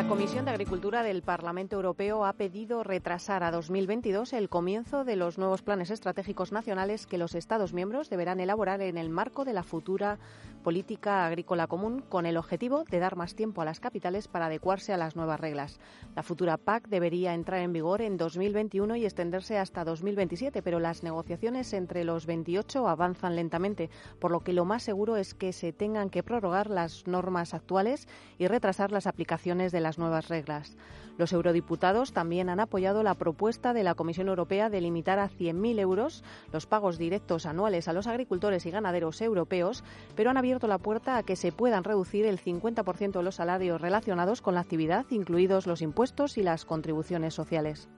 [0.00, 5.14] La Comisión de Agricultura del Parlamento Europeo ha pedido retrasar a 2022 el comienzo de
[5.14, 9.52] los nuevos planes estratégicos nacionales que los Estados miembros deberán elaborar en el marco de
[9.52, 10.18] la futura
[10.60, 14.92] política agrícola común con el objetivo de dar más tiempo a las capitales para adecuarse
[14.92, 15.80] a las nuevas reglas.
[16.14, 21.02] La futura PAC debería entrar en vigor en 2021 y extenderse hasta 2027, pero las
[21.02, 25.72] negociaciones entre los 28 avanzan lentamente, por lo que lo más seguro es que se
[25.72, 28.06] tengan que prorrogar las normas actuales
[28.38, 30.76] y retrasar las aplicaciones de las nuevas reglas.
[31.18, 35.80] Los eurodiputados también han apoyado la propuesta de la Comisión Europea de limitar a 100.000
[35.80, 36.22] euros
[36.52, 39.82] los pagos directos anuales a los agricultores y ganaderos europeos,
[40.14, 43.80] pero han abierto la puerta a que se puedan reducir el 50% de los salarios
[43.80, 47.88] relacionados con la actividad, incluidos los impuestos y las contribuciones sociales.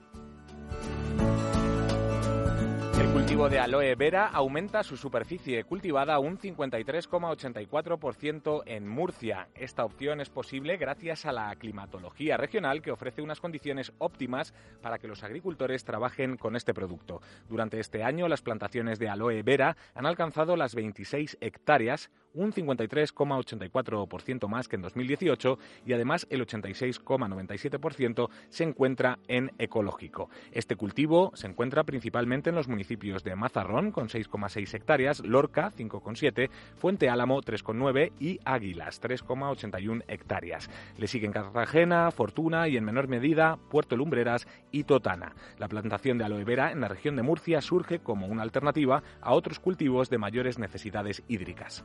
[3.32, 9.48] Cultivo de aloe vera aumenta su superficie cultivada un 53,84% en Murcia.
[9.54, 14.98] Esta opción es posible gracias a la climatología regional que ofrece unas condiciones óptimas para
[14.98, 17.22] que los agricultores trabajen con este producto.
[17.48, 24.48] Durante este año las plantaciones de aloe vera han alcanzado las 26 hectáreas, un 53,84%
[24.48, 30.30] más que en 2018 y además el 86,97% se encuentra en ecológico.
[30.52, 36.50] Este cultivo se encuentra principalmente en los municipios de Mazarrón con 6,6 hectáreas, Lorca 5,7,
[36.76, 40.70] Fuente Álamo 3,9 y Águilas 3,81 hectáreas.
[40.96, 45.34] Le siguen Cartagena, Fortuna y en menor medida Puerto Lumbreras y Totana.
[45.58, 49.34] La plantación de aloe vera en la región de Murcia surge como una alternativa a
[49.34, 51.84] otros cultivos de mayores necesidades hídricas.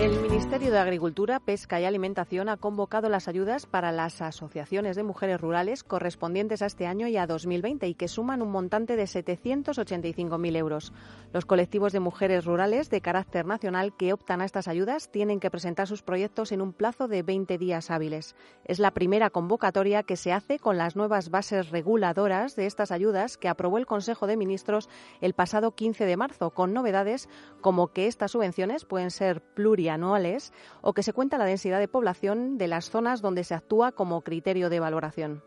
[0.00, 5.02] El Ministerio de Agricultura, Pesca y Alimentación ha convocado las ayudas para las asociaciones de
[5.02, 9.02] mujeres rurales correspondientes a este año y a 2020 y que suman un montante de
[9.02, 10.94] 785.000 euros.
[11.34, 15.50] Los colectivos de mujeres rurales de carácter nacional que optan a estas ayudas tienen que
[15.50, 18.34] presentar sus proyectos en un plazo de 20 días hábiles.
[18.64, 23.36] Es la primera convocatoria que se hace con las nuevas bases reguladoras de estas ayudas
[23.36, 24.88] que aprobó el Consejo de Ministros
[25.20, 27.28] el pasado 15 de marzo, con novedades
[27.60, 31.88] como que estas subvenciones pueden ser plurianuales anuales o que se cuenta la densidad de
[31.88, 35.42] población de las zonas donde se actúa como criterio de valoración.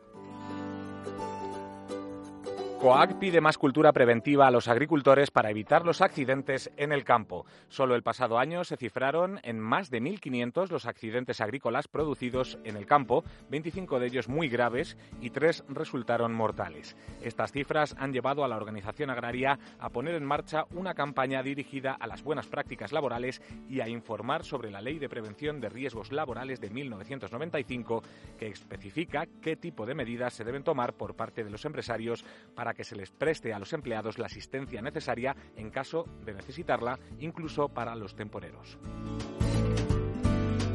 [2.84, 7.46] COAG pide más cultura preventiva a los agricultores para evitar los accidentes en el campo.
[7.70, 12.76] Solo el pasado año se cifraron en más de 1.500 los accidentes agrícolas producidos en
[12.76, 16.98] el campo, 25 de ellos muy graves y tres resultaron mortales.
[17.22, 21.94] Estas cifras han llevado a la organización agraria a poner en marcha una campaña dirigida
[21.94, 26.12] a las buenas prácticas laborales y a informar sobre la Ley de Prevención de Riesgos
[26.12, 28.04] Laborales de 1995,
[28.38, 32.26] que especifica qué tipo de medidas se deben tomar por parte de los empresarios
[32.74, 37.70] que se les preste a los empleados la asistencia necesaria en caso de necesitarla, incluso
[37.70, 38.78] para los temporeros.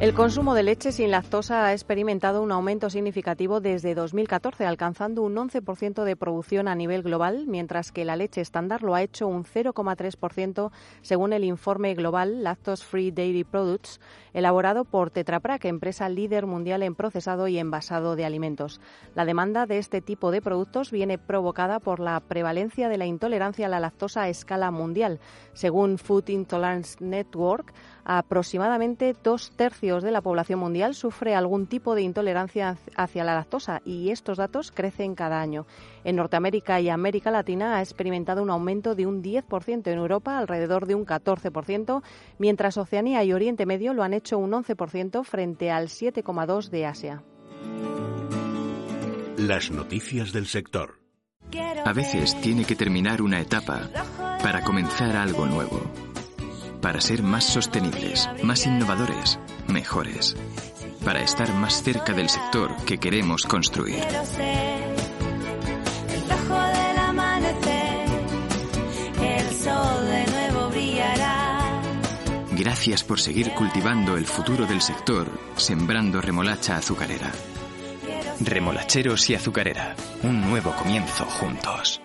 [0.00, 5.34] El consumo de leche sin lactosa ha experimentado un aumento significativo desde 2014, alcanzando un
[5.34, 9.42] 11% de producción a nivel global, mientras que la leche estándar lo ha hecho un
[9.42, 10.70] 0,3%
[11.02, 13.98] según el informe global Lactose Free Dairy Products,
[14.34, 18.80] elaborado por Tetra empresa líder mundial en procesado y envasado de alimentos.
[19.16, 23.66] La demanda de este tipo de productos viene provocada por la prevalencia de la intolerancia
[23.66, 25.18] a la lactosa a escala mundial.
[25.54, 27.74] Según Food Intolerance Network,
[28.08, 33.82] aproximadamente dos tercios de la población mundial sufre algún tipo de intolerancia hacia la lactosa
[33.84, 35.66] y estos datos crecen cada año.
[36.04, 40.86] En Norteamérica y América Latina ha experimentado un aumento de un 10%, en Europa alrededor
[40.86, 42.02] de un 14%,
[42.38, 47.22] mientras Oceanía y Oriente Medio lo han hecho un 11% frente al 7,2% de Asia.
[49.36, 50.98] Las noticias del sector.
[51.84, 53.90] A veces tiene que terminar una etapa
[54.42, 56.07] para comenzar algo nuevo
[56.80, 60.36] para ser más sostenibles, más innovadores, mejores,
[61.04, 64.04] para estar más cerca del sector que queremos construir.
[72.52, 77.30] Gracias por seguir cultivando el futuro del sector, sembrando remolacha azucarera.
[78.40, 82.00] Remolacheros y azucarera, un nuevo comienzo juntos.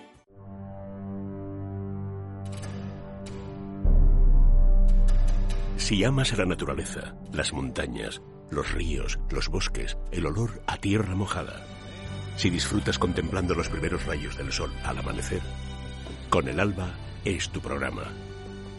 [5.84, 11.14] Si amas a la naturaleza, las montañas, los ríos, los bosques, el olor a tierra
[11.14, 11.62] mojada,
[12.38, 15.42] si disfrutas contemplando los primeros rayos del sol al amanecer,
[16.30, 16.94] Con el Alba
[17.26, 18.04] es tu programa.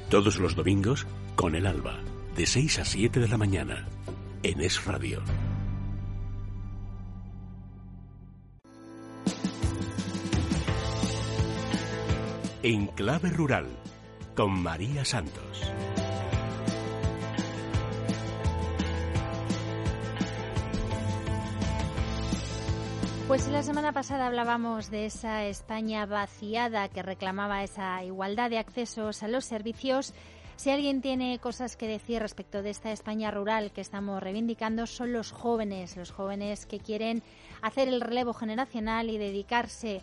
[0.09, 1.99] Todos los domingos, Con el Alba,
[2.35, 3.87] de 6 a 7 de la mañana,
[4.41, 5.21] en Es Radio.
[12.63, 13.67] En Clave Rural,
[14.35, 15.71] con María Santos.
[23.35, 29.23] Pues la semana pasada hablábamos de esa España vaciada que reclamaba esa igualdad de accesos
[29.23, 30.13] a los servicios.
[30.55, 35.11] Si alguien tiene cosas que decir respecto de esta España rural que estamos reivindicando, son
[35.11, 37.23] los jóvenes, los jóvenes que quieren
[37.61, 40.01] hacer el relevo generacional y dedicarse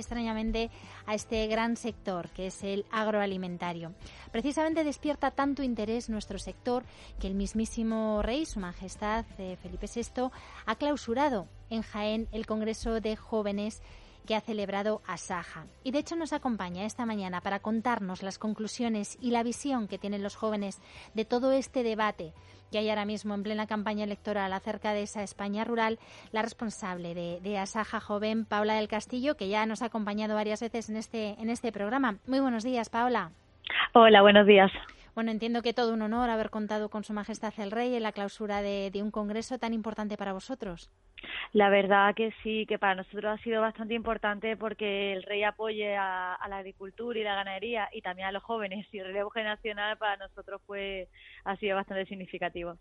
[0.00, 0.70] extrañamente
[1.06, 3.94] a este gran sector que es el agroalimentario.
[4.32, 6.84] Precisamente despierta tanto interés nuestro sector
[7.20, 10.30] que el mismísimo rey, su majestad eh, Felipe VI,
[10.66, 13.82] ha clausurado en Jaén el Congreso de Jóvenes
[14.26, 15.66] que ha celebrado Asaja.
[15.84, 19.98] Y de hecho nos acompaña esta mañana para contarnos las conclusiones y la visión que
[19.98, 20.80] tienen los jóvenes
[21.14, 22.32] de todo este debate
[22.70, 25.98] que hay ahora mismo en plena campaña electoral acerca de esa España rural,
[26.32, 30.88] la responsable de, Asaja Joven, Paula del Castillo, que ya nos ha acompañado varias veces
[30.88, 32.18] en este, en este programa.
[32.26, 33.32] Muy buenos días, Paula.
[33.92, 34.70] Hola, buenos días.
[35.20, 38.12] Bueno, entiendo que todo un honor haber contado con Su Majestad el Rey en la
[38.12, 40.90] clausura de, un congreso tan importante para vosotros.
[41.52, 45.94] La verdad que sí, que para nosotros ha sido bastante importante porque el rey apoye
[45.94, 49.98] a, la agricultura y la ganadería y también a los jóvenes y el relevo generacional
[49.98, 51.10] para nosotros fue
[51.44, 52.78] ha sido bastante significativo.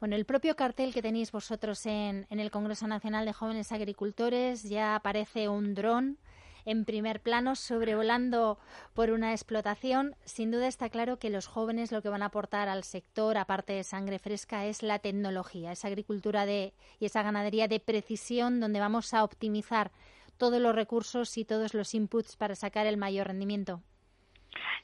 [0.00, 4.62] Bueno, el propio cartel que tenéis vosotros en, en el Congreso Nacional de Jóvenes Agricultores
[4.62, 6.16] ya aparece un dron
[6.64, 8.58] en primer plano sobrevolando
[8.94, 10.14] por una explotación.
[10.24, 13.72] Sin duda está claro que los jóvenes lo que van a aportar al sector, aparte
[13.72, 18.80] de sangre fresca, es la tecnología, esa agricultura de, y esa ganadería de precisión donde
[18.80, 19.90] vamos a optimizar
[20.36, 23.82] todos los recursos y todos los inputs para sacar el mayor rendimiento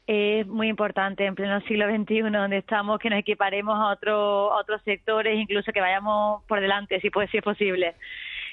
[0.07, 4.83] es muy importante en pleno siglo XXI, donde estamos, que nos equiparemos a, otro, otros
[4.83, 7.95] sectores, incluso que vayamos por delante, si, puede, si es posible.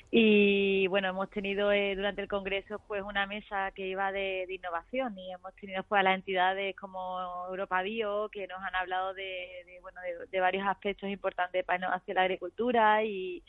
[0.09, 5.17] Y bueno, hemos tenido eh, durante el Congreso pues una mesa que iba de, innovación
[5.17, 9.65] y hemos tenido pues a las entidades como Europa Bio que nos han hablado de,
[9.81, 9.99] bueno,
[10.31, 13.43] de, varios aspectos importantes para hacia la agricultura y,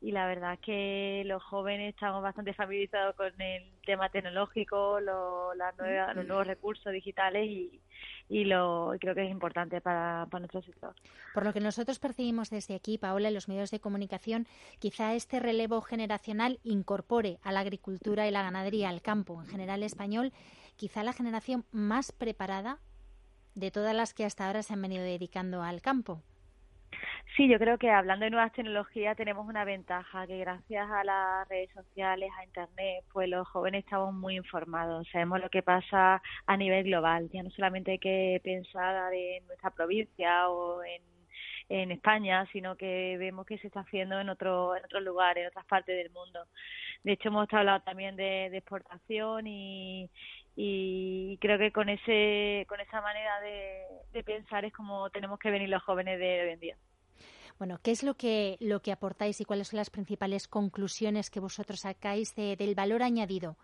[0.00, 5.54] y la verdad es que los jóvenes estamos bastante familiarizados con el tema tecnológico, los
[6.26, 7.80] nuevos recursos digitales y,
[8.30, 10.94] y lo creo que es importante para, para, nuestro sector.
[11.34, 14.46] Por lo que nosotros percibimos desde aquí, Paola, en los medios de comunicación,
[14.78, 19.82] quizá este relevo generacional incorpore a la agricultura y la ganadería, al campo en general
[19.82, 20.32] español,
[20.76, 22.78] quizá la generación más preparada
[23.56, 26.22] de todas las que hasta ahora se han venido dedicando al campo.
[27.36, 31.48] Sí, yo creo que hablando de nuevas tecnologías tenemos una ventaja, que gracias a las
[31.48, 36.56] redes sociales, a Internet, pues los jóvenes estamos muy informados, sabemos lo que pasa a
[36.56, 41.00] nivel global, ya no solamente hay que pensar en nuestra provincia o en,
[41.92, 45.64] España, sino que vemos que se está haciendo en otro, en otros lugares, en otras
[45.66, 46.40] partes del mundo.
[47.04, 50.10] De hecho, hemos hablado también de, exportación y,
[50.62, 53.80] y creo que con ese con esa manera de,
[54.12, 56.76] de pensar es como tenemos que venir los jóvenes de hoy en día.
[57.58, 61.40] Bueno, ¿qué es lo que, lo que aportáis y cuáles son las principales conclusiones que
[61.40, 63.56] vosotros sacáis del valor añadido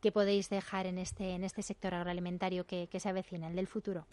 [0.00, 4.06] que podéis dejar en este, en este sector agroalimentario que, se avecina, el del futuro?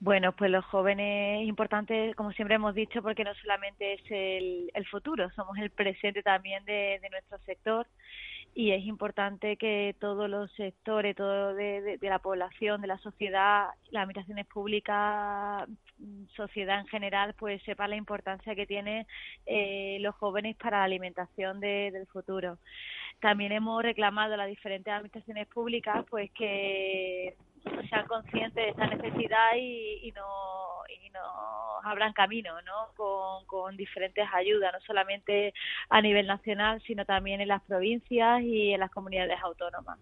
[0.00, 4.70] Bueno, pues los jóvenes es importante, como siempre hemos dicho, porque no solamente es el,
[4.74, 7.86] el futuro, somos el presente también de, de nuestro sector
[8.54, 14.02] y es importante que todos los sectores, todo de, la población, de la sociedad, las
[14.02, 15.66] administraciones públicas,
[16.36, 19.06] sociedad en general, pues sepa la importancia que tienen
[19.46, 22.58] eh, los jóvenes para la alimentación del futuro.
[23.20, 27.36] También hemos reclamado a las diferentes administraciones públicas, pues que
[27.88, 30.22] sean conscientes de esta necesidad y, y no
[30.88, 32.88] y nos abran camino ¿no?
[32.96, 35.54] Con, con diferentes ayudas, no solamente
[35.88, 39.98] a nivel nacional, sino también en las provincias y en las comunidades autónomas.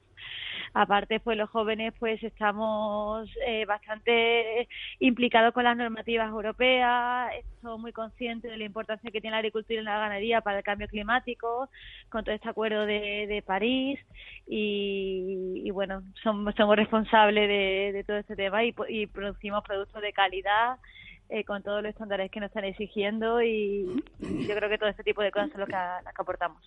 [0.72, 4.68] Aparte, pues los jóvenes pues estamos eh, bastante
[5.00, 9.80] implicados con las normativas europeas, somos muy conscientes de la importancia que tiene la agricultura
[9.80, 11.68] y la ganadería para el cambio climático,
[12.08, 13.98] con todo este acuerdo de, París
[14.46, 20.78] y, bueno, somos, somos responsables de, todo este tema y, y producimos productos de calidad
[21.32, 23.86] eh, con todos los estándares que nos están exigiendo y,
[24.18, 25.76] yo creo que todo este tipo de cosas es lo que
[26.16, 26.60] aportamos.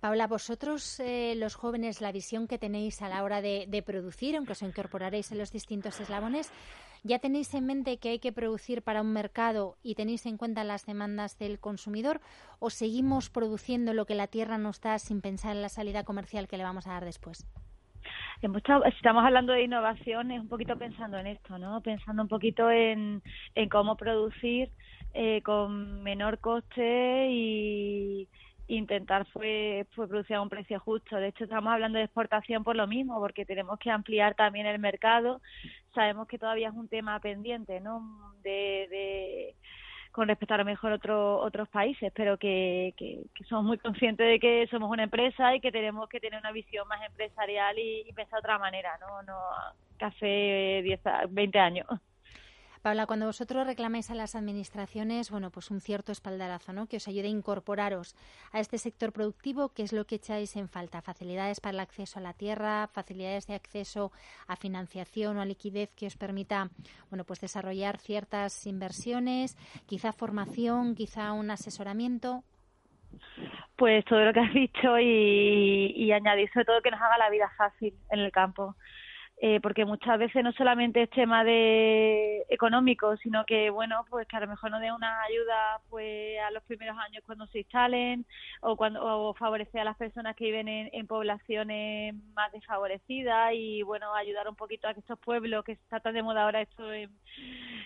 [0.00, 4.52] Paula, vosotros, eh, los jóvenes, la visión que tenéis a la hora de, producir, aunque
[4.52, 6.52] os incorporaréis en los distintos eslabones,
[7.02, 10.62] ¿ya tenéis en mente que hay que producir para un mercado y tenéis en cuenta
[10.62, 12.20] las demandas del consumidor
[12.60, 16.46] o seguimos produciendo lo que la tierra nos da sin pensar en la salida comercial
[16.46, 17.44] que le vamos a dar después?
[18.40, 21.80] estamos hablando de innovación, es un poquito pensando en esto, ¿no?
[21.80, 23.20] Pensando un poquito en,
[23.56, 24.70] en cómo producir
[25.12, 28.28] eh, con menor coste y,
[28.68, 31.16] intentar fue, producir a un precio justo.
[31.16, 34.78] De hecho, estamos hablando de exportación por lo mismo, porque tenemos que ampliar también el
[34.78, 35.40] mercado.
[35.94, 38.34] Sabemos que todavía es un tema pendiente, ¿no?
[38.42, 39.54] De, de
[40.12, 44.40] con respecto a lo mejor otro, otros países, pero que, que, somos muy conscientes de
[44.40, 48.12] que somos una empresa y que tenemos que tener una visión más empresarial y, y
[48.12, 49.22] pensar de otra manera, ¿no?
[49.22, 49.38] no
[49.98, 51.00] que hace 10,
[51.30, 51.86] 20 años.
[52.88, 56.86] Paula, cuando vosotros reclamáis a las administraciones, bueno, pues un cierto espaldarazo, ¿no?
[56.86, 58.16] Que os ayude a incorporaros
[58.50, 61.02] a este sector productivo, ¿qué es lo que echáis en falta?
[61.02, 64.10] Facilidades para el acceso a la tierra, facilidades de acceso
[64.46, 66.70] a financiación o a liquidez que os permita,
[67.10, 72.42] bueno, pues desarrollar ciertas inversiones, quizá formación, quizá un asesoramiento.
[73.76, 77.28] Pues todo lo que has dicho y, y añadir sobre todo que nos haga la
[77.28, 78.76] vida fácil en el campo
[79.40, 84.36] eh, porque muchas veces no solamente es tema de económico, sino que bueno, pues que
[84.36, 88.26] a lo mejor no dé una ayuda pues a los primeros años cuando se instalen
[88.62, 94.12] o cuando o favorecer a las personas que viven en, poblaciones más desfavorecidas y bueno,
[94.14, 97.10] ayudar un poquito a que estos pueblos que está tan de moda ahora esto en,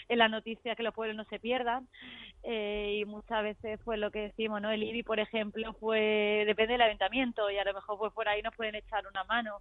[0.08, 1.86] en la noticia que los pueblos no se pierdan
[2.44, 4.70] eh, y muchas veces pues lo que decimos, ¿no?
[4.70, 8.42] El IBI, por ejemplo, pues depende del ayuntamiento y a lo mejor pues por ahí
[8.42, 9.60] nos pueden echar una mano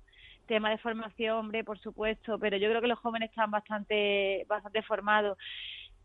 [0.51, 4.81] tema de formación, hombre, por supuesto, pero yo creo que los jóvenes están bastante, bastante
[4.81, 5.37] formados,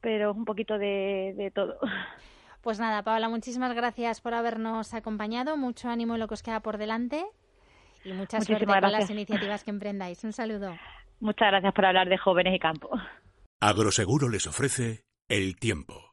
[0.00, 1.78] pero es un poquito de, todo.
[2.62, 5.56] Pues nada, Paola, muchísimas gracias por habernos acompañado.
[5.56, 7.24] Mucho ánimo en lo que os queda por delante
[8.04, 10.24] y mucha suerte con las iniciativas que emprendáis.
[10.24, 10.76] Un saludo.
[11.20, 12.90] Muchas gracias por hablar de jóvenes y campo.
[13.60, 16.05] Agroseguro les ofrece el tiempo.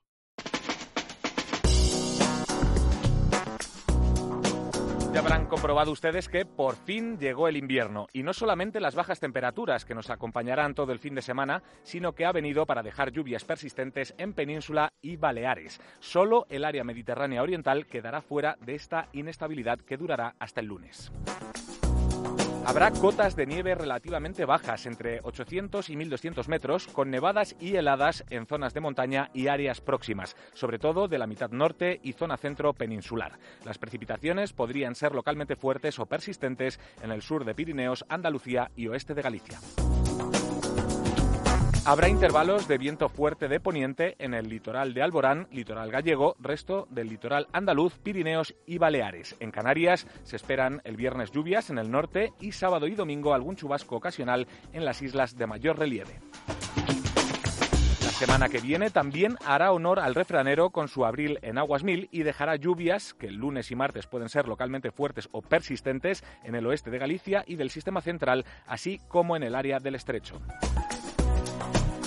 [5.14, 9.20] Ya habrán comprobado ustedes que por fin llegó el invierno y no solamente las bajas
[9.20, 13.12] temperaturas que nos acompañarán todo el fin de semana, sino que ha venido para dejar
[13.12, 15.80] lluvias persistentes en Península y Baleares.
[16.00, 21.12] Solo el área mediterránea oriental quedará fuera de esta inestabilidad que durará hasta el lunes.
[22.66, 28.24] Habrá cotas de nieve relativamente bajas, entre 800 y 1200 metros, con nevadas y heladas
[28.30, 32.38] en zonas de montaña y áreas próximas, sobre todo de la mitad norte y zona
[32.38, 33.38] centro peninsular.
[33.66, 38.88] Las precipitaciones podrían ser localmente fuertes o persistentes en el sur de Pirineos, Andalucía y
[38.88, 39.60] oeste de Galicia.
[41.86, 46.88] Habrá intervalos de viento fuerte de poniente en el litoral de Alborán, litoral gallego, resto
[46.90, 49.36] del litoral andaluz, Pirineos y Baleares.
[49.42, 53.58] En Canarias se esperan el viernes lluvias en el norte y sábado y domingo algún
[53.58, 56.22] chubasco ocasional en las islas de mayor relieve.
[58.02, 62.08] La semana que viene también hará honor al refranero con su abril en aguas mil
[62.14, 66.56] y dejará lluvias que el lunes y martes pueden ser localmente fuertes o persistentes en
[66.56, 70.40] el oeste de Galicia y del sistema central, así como en el área del estrecho.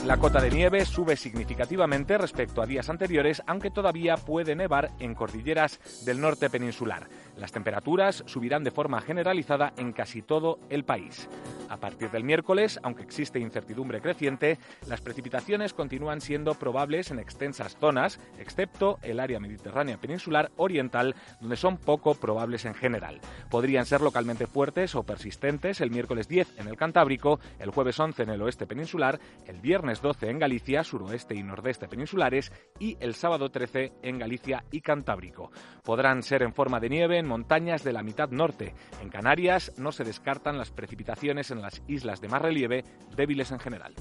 [0.05, 5.15] La cota de nieve sube significativamente respecto a días anteriores, aunque todavía puede nevar en
[5.15, 7.09] cordilleras del norte peninsular.
[7.37, 11.29] Las temperaturas subirán de forma generalizada en casi todo el país.
[11.69, 14.59] A partir del miércoles, aunque existe incertidumbre creciente,
[14.89, 21.57] las precipitaciones continúan siendo probables en extensas zonas, excepto el área mediterránea peninsular oriental, donde
[21.57, 23.21] son poco probables en general.
[23.51, 28.23] Podrían ser localmente fuertes o persistentes el miércoles 10 en el Cantábrico, el jueves 11
[28.23, 33.15] en el oeste peninsular, el viernes 12 en Galicia, suroeste y nordeste peninsulares y el
[33.15, 35.51] sábado 13 en Galicia y Cantábrico.
[35.83, 38.73] Podrán ser en forma de nieve en montañas de la mitad norte.
[39.03, 42.85] En Canarias no se descartan las precipitaciones en las islas de más relieve,
[43.17, 43.95] débiles en general.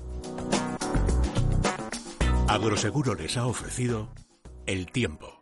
[2.48, 4.10] Agroseguro les ha ofrecido
[4.68, 5.42] el tiempo.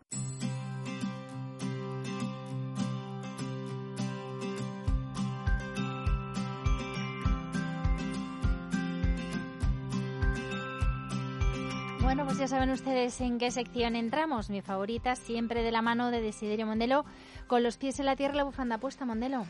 [12.14, 14.50] Bueno, pues ya saben ustedes en qué sección entramos.
[14.50, 17.06] Mi favorita, siempre de la mano de Desiderio Mondelo,
[17.54, 19.46] con los pies en la tierra, la bufanda puesta, Mondelo.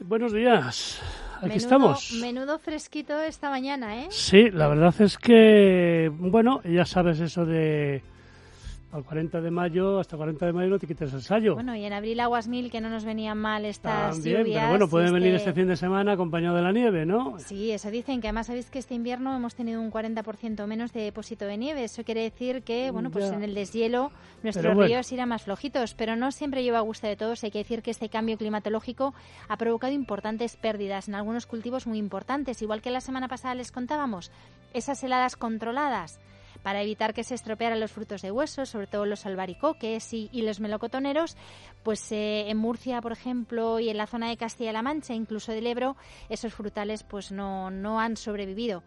[0.00, 1.02] Buenos días,
[1.42, 2.14] aquí estamos.
[2.18, 4.06] Menudo fresquito esta mañana, ¿eh?
[4.08, 8.02] Sí, la verdad es que, bueno, ya sabes eso de
[8.92, 11.54] al 40 de mayo, hasta 40 de mayo no te quites el ensayo.
[11.54, 14.88] Bueno, y en abril aguas mil, que no nos venían mal estas También, Pero bueno,
[14.88, 17.38] pueden venir este fin de semana acompañado de la nieve, ¿no?
[17.38, 21.00] Sí, eso dicen, que además sabéis que este invierno hemos tenido un 40% menos de
[21.04, 21.84] depósito de nieve.
[21.84, 24.10] Eso quiere decir que, bueno, pues en el deshielo
[24.42, 27.42] nuestros ríos irán más flojitos, pero no siempre lleva a gusto de todos.
[27.44, 29.14] Hay que decir que este cambio climatológico
[29.48, 33.72] ha provocado importantes pérdidas en algunos cultivos muy importantes, igual que la semana pasada les
[33.72, 34.30] contábamos,
[34.74, 36.20] esas heladas controladas
[36.62, 40.60] para evitar que se estropearan los frutos de hueso, sobre todo los albaricoques y, los
[40.60, 41.36] melocotoneros,
[41.82, 45.66] pues eh, en Murcia, por ejemplo, y en la zona de Castilla-La Mancha, incluso del
[45.66, 45.96] Ebro,
[46.28, 48.82] esos frutales pues no, no han sobrevivido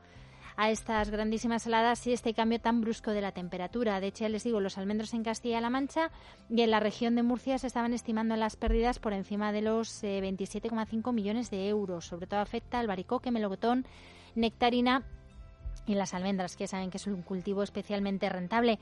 [0.57, 3.99] a estas grandísimas heladas y este cambio tan brusco de la temperatura.
[3.99, 6.11] De hecho, ya les digo, los almendros en Castilla-La Mancha
[6.49, 10.03] y en la región de Murcia se estaban estimando las pérdidas por encima de los
[10.03, 12.05] 27,5 eh, millones de euros.
[12.05, 13.85] Sobre todo afecta al baricoque, melocotón,
[14.35, 15.03] nectarina
[15.85, 18.79] y las almendras, que saben que es un cultivo especialmente rentable.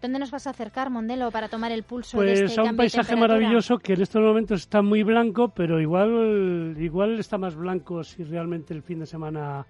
[0.00, 2.76] ¿Dónde nos vas a acercar, Mondelo, para tomar el pulso pues de este a un
[2.76, 8.04] paisaje maravilloso que en estos momentos está muy blanco, pero igual, igual está más blanco
[8.04, 9.66] si realmente el fin de semana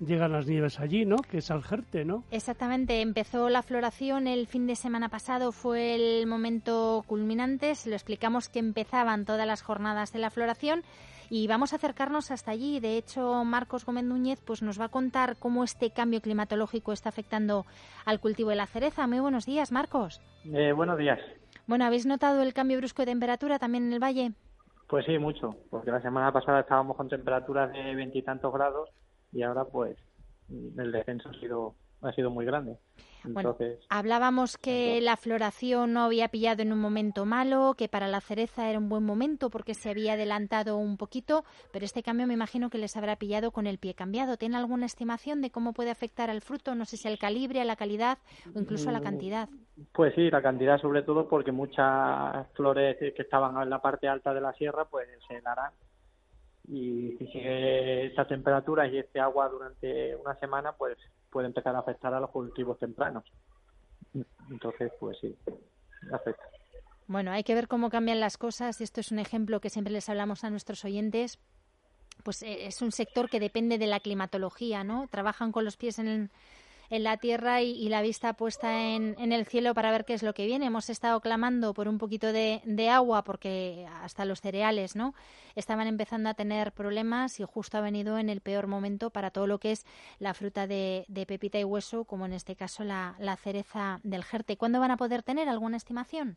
[0.00, 1.16] llegan las nieves allí, ¿no?
[1.16, 2.24] Que es Algerte, ¿no?
[2.30, 3.00] Exactamente.
[3.00, 7.74] Empezó la floración el fin de semana pasado, fue el momento culminante.
[7.74, 10.82] Se lo explicamos que empezaban todas las jornadas de la floración
[11.30, 12.80] y vamos a acercarnos hasta allí.
[12.80, 17.08] De hecho, Marcos Gómez Núñez pues, nos va a contar cómo este cambio climatológico está
[17.08, 17.64] afectando
[18.04, 19.06] al cultivo de la cereza.
[19.06, 20.20] Muy buenos días, Marcos.
[20.44, 21.20] Eh, buenos días.
[21.66, 24.32] Bueno, ¿habéis notado el cambio brusco de temperatura también en el valle?
[24.88, 28.90] Pues sí, mucho, porque la semana pasada estábamos con temperaturas de veintitantos grados
[29.32, 29.96] y ahora pues
[30.50, 32.76] el descenso ha sido ha sido muy grande.
[33.24, 33.56] Bueno,
[33.88, 38.70] hablábamos que la floración no había pillado en un momento malo, que para la cereza
[38.70, 42.70] era un buen momento porque se había adelantado un poquito, pero este cambio me imagino
[42.70, 44.36] que les habrá pillado con el pie cambiado.
[44.36, 46.74] ¿Tiene alguna estimación de cómo puede afectar al fruto?
[46.74, 48.18] No sé si al calibre, a la calidad
[48.54, 49.48] o incluso a la mm, cantidad.
[49.92, 54.32] Pues sí, la cantidad sobre todo porque muchas flores que estaban en la parte alta
[54.32, 55.72] de la sierra pues se helarán
[56.70, 60.96] y si sigue esta temperatura y este agua durante una semana, pues
[61.28, 63.24] puede empezar a afectar a los cultivos tempranos.
[64.50, 65.36] Entonces, pues sí,
[66.12, 66.44] afecta.
[67.08, 68.80] Bueno, hay que ver cómo cambian las cosas.
[68.80, 71.40] Esto es un ejemplo que siempre les hablamos a nuestros oyentes.
[72.22, 75.08] Pues eh, es un sector que depende de la climatología, ¿no?
[75.08, 76.30] Trabajan con los pies en, el,
[76.90, 80.34] en la tierra y, la vista puesta en, el cielo para ver qué es lo
[80.34, 80.66] que viene.
[80.66, 85.14] Hemos estado clamando por un poquito de, agua porque hasta los cereales no
[85.54, 89.46] estaban empezando a tener problemas y justo ha venido en el peor momento para todo
[89.46, 89.86] lo que es
[90.18, 94.56] la fruta de, pepita y hueso, como en este caso la, cereza del jerte.
[94.56, 96.36] ¿Cuándo van a poder tener alguna estimación?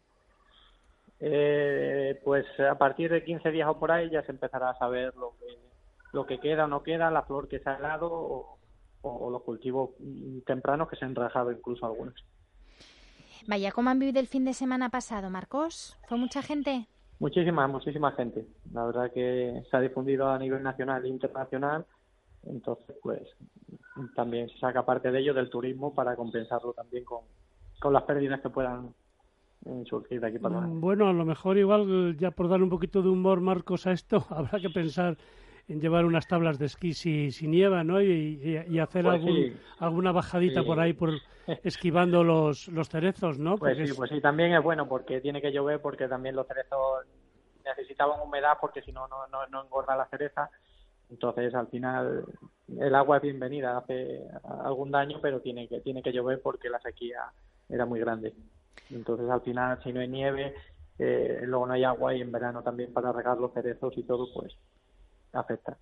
[1.20, 5.16] Eh, pues a partir de 15 días o por ahí ya se empezará a saber
[5.16, 5.58] lo que,
[6.12, 8.58] lo que queda o no queda, la flor que se ha helado o,
[9.04, 9.91] o, los cultivos
[10.45, 12.16] tempranos que se han rajado incluso algunos.
[13.47, 15.97] Vaya, ¿cómo han vivido el fin de semana pasado, Marcos?
[16.08, 16.88] ¿Fue mucha gente?
[17.20, 18.47] Muchísima, muchísima gente.
[18.72, 21.86] La verdad que se ha difundido a nivel nacional e internacional.
[22.43, 23.22] Entonces, pues
[24.16, 27.22] también se saca parte de ello del turismo para compensarlo también con,
[27.80, 28.93] con las pérdidas que puedan
[29.66, 30.80] eh, surgir de aquí para adelante.
[30.80, 34.26] Bueno, a lo mejor igual ya por dar un poquito de humor, Marcos, a esto,
[34.30, 35.18] habrá que pensar
[35.68, 38.01] en llevar unas tablas de esquí si, si nieva, ¿no?
[38.01, 41.11] Y, hacer pues alguna bajadita por ahí, por
[41.64, 43.57] esquivando los, los cerezos, ¿no?
[43.57, 47.05] Pues sí, pues sí, también es bueno porque tiene que llover porque también los cerezos
[47.66, 50.49] necesitaban humedad porque si no, no, no engorda la cereza.
[51.09, 52.26] Entonces, al final,
[52.80, 54.22] el agua es bienvenida, hace
[54.64, 57.32] algún daño, pero tiene que, tiene que llover porque la sequía
[57.70, 58.34] era muy grande.
[58.89, 60.55] Entonces, al final, si no hay nieve,
[60.99, 64.28] eh, luego no hay agua y en verano también para regar los cerezos y todo,
[64.34, 64.55] pues
[65.34, 65.78] afecta.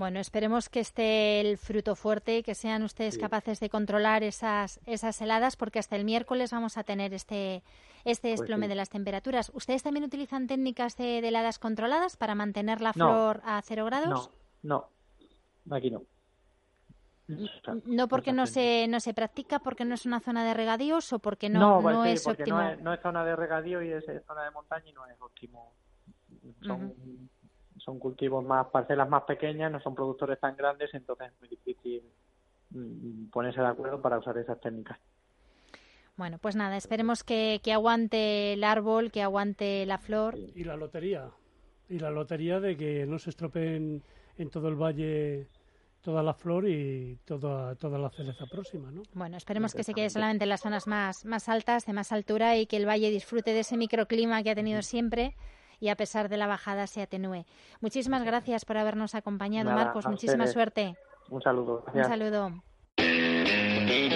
[0.00, 4.80] Bueno, esperemos que esté el fruto fuerte y que sean ustedes capaces de controlar esas,
[4.86, 7.62] esas heladas, porque hasta el miércoles vamos a tener este,
[8.06, 9.50] este pues desplome de las temperaturas.
[9.52, 14.30] ¿Ustedes también utilizan técnicas de, heladas controladas para mantener la flor a cero grados?
[14.62, 14.88] No,
[15.66, 16.02] no, aquí no.
[17.84, 21.18] No porque no se, no se practica, porque no es una zona de regadíos o
[21.18, 22.56] porque no, no, es óptimo.
[22.56, 25.20] No es, no es, zona de regadío y es zona de montaña y no es
[25.20, 25.74] óptimo.
[26.62, 26.94] Son
[27.84, 32.02] son cultivos más, parcelas más pequeñas, no son productores tan grandes, entonces es muy difícil
[32.70, 34.98] mm, ponerse de acuerdo para usar esas técnicas.
[36.16, 40.36] Bueno, pues nada, esperemos que, que aguante el árbol, que aguante la flor.
[40.36, 41.30] Y la lotería.
[41.88, 44.02] Y la lotería de que no se estropeen
[44.36, 45.48] en todo el valle
[46.00, 49.02] toda la flor y toda, toda la cereza próxima, ¿no?
[49.12, 52.56] Bueno, esperemos que se quede solamente en las zonas más, más altas, de más altura
[52.56, 55.36] y que el valle disfrute de ese microclima que ha tenido siempre
[55.80, 57.44] y a pesar de la bajada se atenúe.
[57.80, 60.06] Muchísimas gracias por habernos acompañado, Marcos.
[60.06, 60.94] Muchísima suerte.
[61.30, 61.84] Un saludo.
[61.92, 62.52] Un saludo.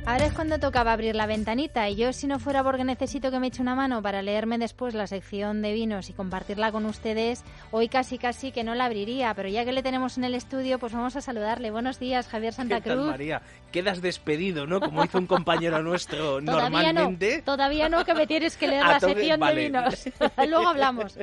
[0.09, 3.41] Ahora es cuando tocaba abrir la ventanita y yo si no fuera porque necesito que
[3.41, 7.43] me eche una mano para leerme después la sección de vinos y compartirla con ustedes,
[7.73, 10.79] hoy casi casi que no la abriría, pero ya que le tenemos en el estudio,
[10.79, 11.73] pues vamos a saludarle.
[11.73, 13.05] Buenos días, Javier Santa Cruz.
[13.05, 13.43] María?
[13.73, 14.79] Quedas despedido, ¿no?
[14.79, 17.43] Como hizo un compañero nuestro normalmente.
[17.43, 20.09] todavía no, que me tienes que leer la sección de vinos.
[20.49, 21.19] Luego hablamos.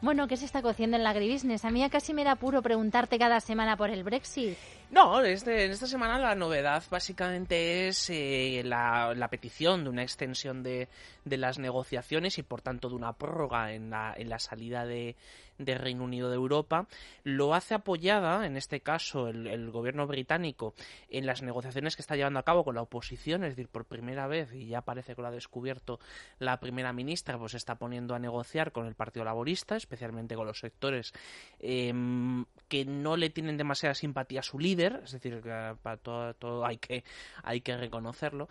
[0.00, 1.66] Bueno, ¿qué se está cociendo en la agribusiness?
[1.66, 4.56] A mí casi me da puro preguntarte cada semana por el Brexit.
[4.92, 10.02] No, este, en esta semana la novedad básicamente es eh, la, la, petición de una
[10.02, 10.86] extensión de,
[11.24, 15.16] de, las negociaciones y por tanto de una prórroga en la, en la salida de,
[15.58, 16.86] de Reino Unido de Europa,
[17.24, 20.74] lo hace apoyada, en este caso, el, gobierno británico
[21.08, 24.26] en las negociaciones que está llevando a cabo con la oposición, es decir, por primera
[24.26, 25.98] vez, y ya parece que lo ha descubierto
[26.38, 30.58] la primera ministra, pues está poniendo a negociar con el Partido Laborista, especialmente con los
[30.58, 31.12] sectores
[31.60, 36.34] em, que no le tienen demasiada simpatía a su líder, es decir, que para todo,
[36.34, 37.04] todo hay que
[37.42, 38.48] hay que reconocerlo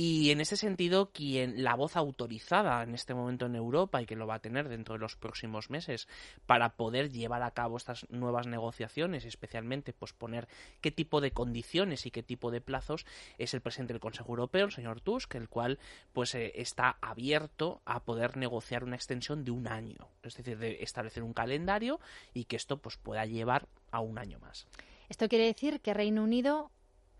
[0.00, 4.14] y en ese sentido, quien la voz autorizada en este momento en Europa y que
[4.14, 6.06] lo va a tener dentro de los próximos meses
[6.46, 10.46] para poder llevar a cabo estas nuevas negociaciones, especialmente pues poner
[10.80, 13.06] qué tipo de condiciones y qué tipo de plazos
[13.38, 15.80] es el presidente del Consejo Europeo, el señor Tusk, el cual
[16.12, 20.80] pues eh, está abierto a poder negociar una extensión de un año, es decir, de
[20.80, 21.98] establecer un calendario
[22.34, 24.68] y que esto pues pueda llevar a un año más.
[25.08, 26.70] Esto quiere decir que Reino Unido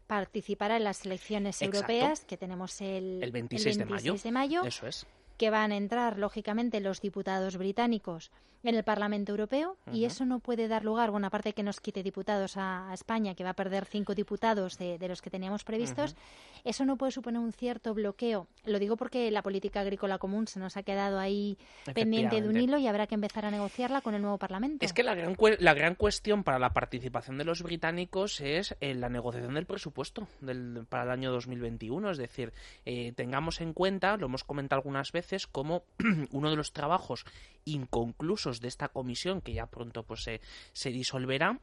[0.08, 4.64] participará en las elecciones europeas que tenemos el, el 26, de, mayo.
[4.64, 5.06] Eso es.
[5.38, 8.30] Que van a entrar, lógicamente, los diputados británicos
[8.64, 12.02] en el Parlamento Europeo y eso no puede dar lugar, bueno, aparte que nos quite
[12.02, 16.16] diputados a, España, que va a perder cinco diputados de, los que teníamos previstos,
[16.64, 18.48] eso no puede suponer un cierto bloqueo.
[18.64, 21.56] Lo digo porque la política agrícola común se nos ha quedado ahí
[21.94, 24.84] pendiente de un hilo y habrá que empezar a negociarla con el nuevo Parlamento.
[24.84, 28.94] Es que la gran, la gran cuestión para la participación de los británicos es eh,
[28.94, 32.10] la negociación del presupuesto del, para el año 2021.
[32.10, 32.52] Es decir,
[32.84, 35.84] eh, tengamos en cuenta, lo hemos comentado algunas veces, como
[36.32, 37.24] uno de los trabajos
[37.64, 41.60] inconclusos de esta comisión, que ya pronto pues se, disolverá,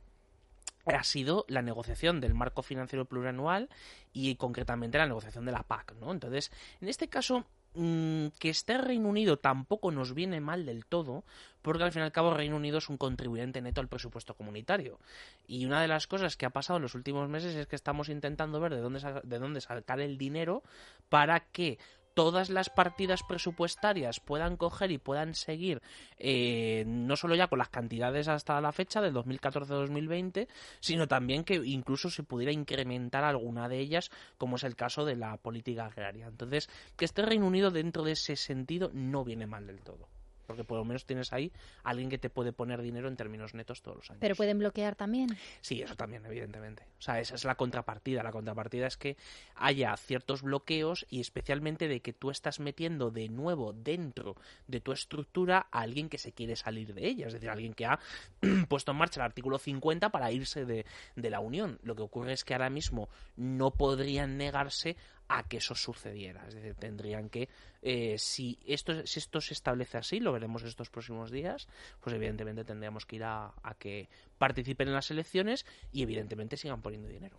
[0.85, 3.69] ha sido la negociación del marco financiero plurianual
[4.13, 6.11] y concretamente la negociación de la PAC, ¿no?
[6.11, 11.23] Entonces, en este caso, mm, que esté Reino Unido tampoco nos viene mal del todo,
[11.63, 14.99] porque al fin y al cabo Reino Unido es un contribuyente neto al presupuesto comunitario.
[15.47, 18.09] Y una de las cosas que ha pasado en los últimos meses es que estamos
[18.09, 20.61] intentando ver de dónde, de dónde sacar el dinero
[21.09, 21.79] para que
[22.15, 25.81] todas las partidas presupuestarias puedan coger y puedan seguir
[26.17, 30.47] eh, no solo ya con las cantidades hasta la fecha del 2014-2020,
[30.79, 35.17] sino también que incluso se pudiera incrementar alguna de ellas, como es el caso de
[35.17, 36.27] la política agraria.
[36.27, 40.14] Entonces, que este Reino Unido dentro de ese sentido no viene mal del todo
[40.45, 41.51] porque por lo menos tienes ahí
[41.83, 44.19] alguien que te puede poner dinero en términos netos todos los años.
[44.21, 45.37] Pero pueden bloquear también.
[45.61, 46.83] Sí, eso también, evidentemente.
[46.99, 48.23] O sea, esa es la contrapartida.
[48.23, 49.17] La contrapartida es que
[49.55, 54.35] haya ciertos bloqueos y especialmente de que tú estás metiendo de nuevo dentro
[54.67, 57.85] de tu estructura a alguien que se quiere salir de ella, es decir, alguien que
[57.85, 57.99] ha
[58.69, 60.85] puesto en marcha el artículo 50 para irse de,
[61.15, 61.79] de la Unión.
[61.83, 64.97] Lo que ocurre es que ahora mismo no podrían negarse
[65.27, 66.45] a que eso sucediera.
[66.47, 67.49] Es decir, tendrían que,
[67.81, 71.67] eh, si, esto, si esto se establece así, lo veremos estos próximos días,
[72.01, 74.07] pues evidentemente tendríamos que ir a, a que
[74.37, 77.37] participen en las elecciones y evidentemente sigan poniendo dinero.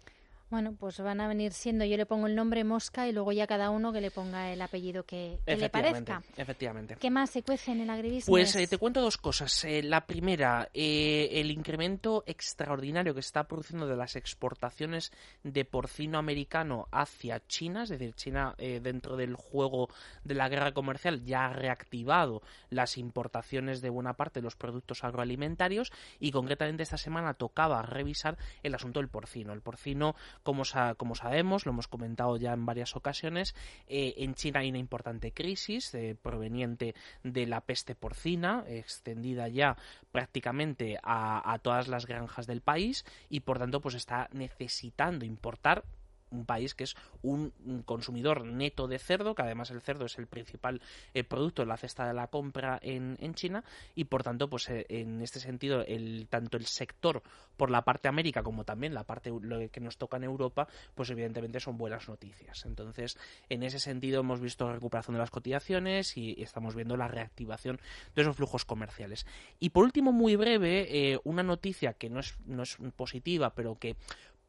[0.48, 3.48] Bueno, pues van a venir siendo, yo le pongo el nombre Mosca y luego ya
[3.48, 6.22] cada uno que le ponga el apellido que, le parezca.
[6.36, 6.96] Efectivamente.
[7.00, 8.28] ¿Qué más se cuece en el agribusiness?
[8.28, 9.64] Pues eh, te cuento dos cosas.
[9.64, 15.10] Eh, la primera, eh, el incremento extraordinario que se está produciendo de las exportaciones
[15.42, 19.88] de porcino americano hacia China, es decir, China dentro del juego
[20.22, 25.02] de la guerra comercial ya ha reactivado las importaciones de buena parte de los productos
[25.02, 29.52] agroalimentarios y concretamente esta semana tocaba revisar el asunto del porcino.
[29.52, 33.54] El porcino como, sabemos, lo hemos comentado ya en varias ocasiones,
[33.86, 39.76] eh, en China hay una importante crisis eh, proveniente de la peste porcina, extendida ya
[40.12, 45.84] prácticamente a, a todas las granjas del país y por tanto pues está necesitando importar
[46.30, 47.52] un país que es un,
[47.84, 50.80] consumidor neto de cerdo, que además el cerdo es el principal
[51.14, 53.64] eh, producto en la cesta de la compra en, en China
[53.94, 57.22] y por tanto pues eh, en este sentido el tanto el sector
[57.56, 61.10] por la parte América como también la parte lo que nos toca en Europa pues
[61.10, 62.64] evidentemente son buenas noticias.
[62.64, 63.18] Entonces
[63.48, 67.80] en ese sentido hemos visto recuperación de las cotizaciones y, estamos viendo la reactivación
[68.14, 69.26] de esos flujos comerciales.
[69.58, 73.78] Y por último muy breve eh, una noticia que no es no es positiva pero
[73.78, 73.96] que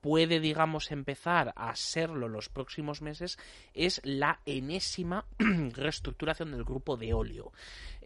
[0.02, 3.38] puede, digamos, empezar a serlo los próximos meses
[3.74, 7.52] es la enésima reestructuración del grupo de óleo.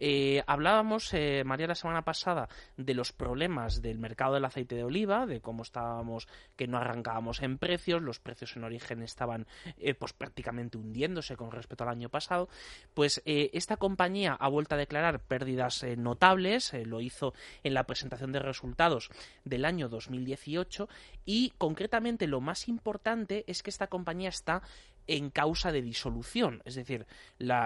[0.04, 4.82] Eh, hablábamos, eh, María, la semana pasada de los problemas del mercado del aceite de
[4.82, 6.26] oliva, de cómo estábamos,
[6.56, 9.46] que no arrancábamos en precios, los precios en origen estaban
[9.76, 12.48] eh, pues prácticamente hundiéndose con respecto al año pasado.
[12.94, 17.32] Pues esta compañía ha vuelto a declarar pérdidas notables, lo hizo
[17.62, 19.08] en la presentación de resultados
[19.44, 20.88] del año 2018
[21.24, 24.62] y concretamente lo más importante es que esta compañía está
[25.06, 26.62] en causa de disolución.
[26.64, 27.06] Es decir,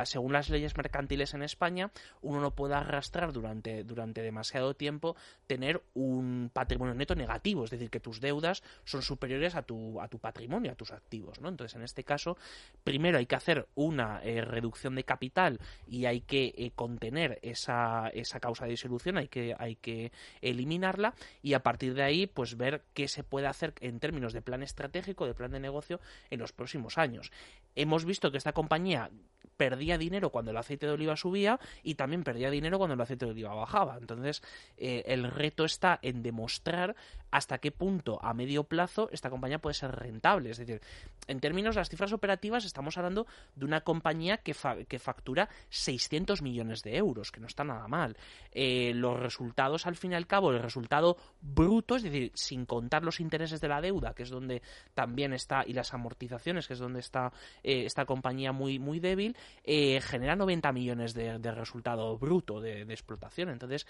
[0.05, 1.91] según las leyes mercantiles en España,
[2.23, 5.17] uno no puede arrastrar durante, durante demasiado tiempo
[5.47, 10.09] tener un patrimonio neto negativo, es decir, que tus deudas son superiores a tu, a
[10.09, 11.41] tu patrimonio, a tus activos.
[11.41, 11.49] ¿no?
[11.49, 12.37] Entonces, en este caso,
[12.85, 18.09] primero hay que hacer una eh, reducción de capital y hay que eh, contener esa,
[18.09, 22.57] esa causa de disolución, hay que, hay que eliminarla y a partir de ahí, pues
[22.57, 26.41] ver qué se puede hacer en términos de plan estratégico, de plan de negocio en
[26.41, 27.26] los próximos años.
[27.75, 29.11] Hemos visto que esta compañía
[29.57, 33.25] perdía dinero cuando el aceite de oliva subía y también perdía dinero cuando el aceite
[33.25, 33.97] de oliva bajaba.
[33.99, 34.43] Entonces,
[34.77, 36.95] eh, el reto está en demostrar
[37.31, 40.51] hasta qué punto a medio plazo esta compañía puede ser rentable.
[40.51, 40.81] Es decir,
[41.27, 44.55] en términos de las cifras operativas estamos hablando de una compañía que,
[44.89, 48.17] que factura 600 millones de euros, que no está nada mal.
[48.53, 53.03] Eh, los resultados, al fin y al cabo, el resultado bruto, es decir, sin contar
[53.03, 54.63] los intereses de la deuda, que es donde
[54.95, 57.16] también está, y las amortizaciones, que es donde está
[57.63, 63.51] eh, esta compañía muy, muy débil, eh, genera 90 millones de, resultado bruto de, explotación.
[63.51, 63.87] Entonces,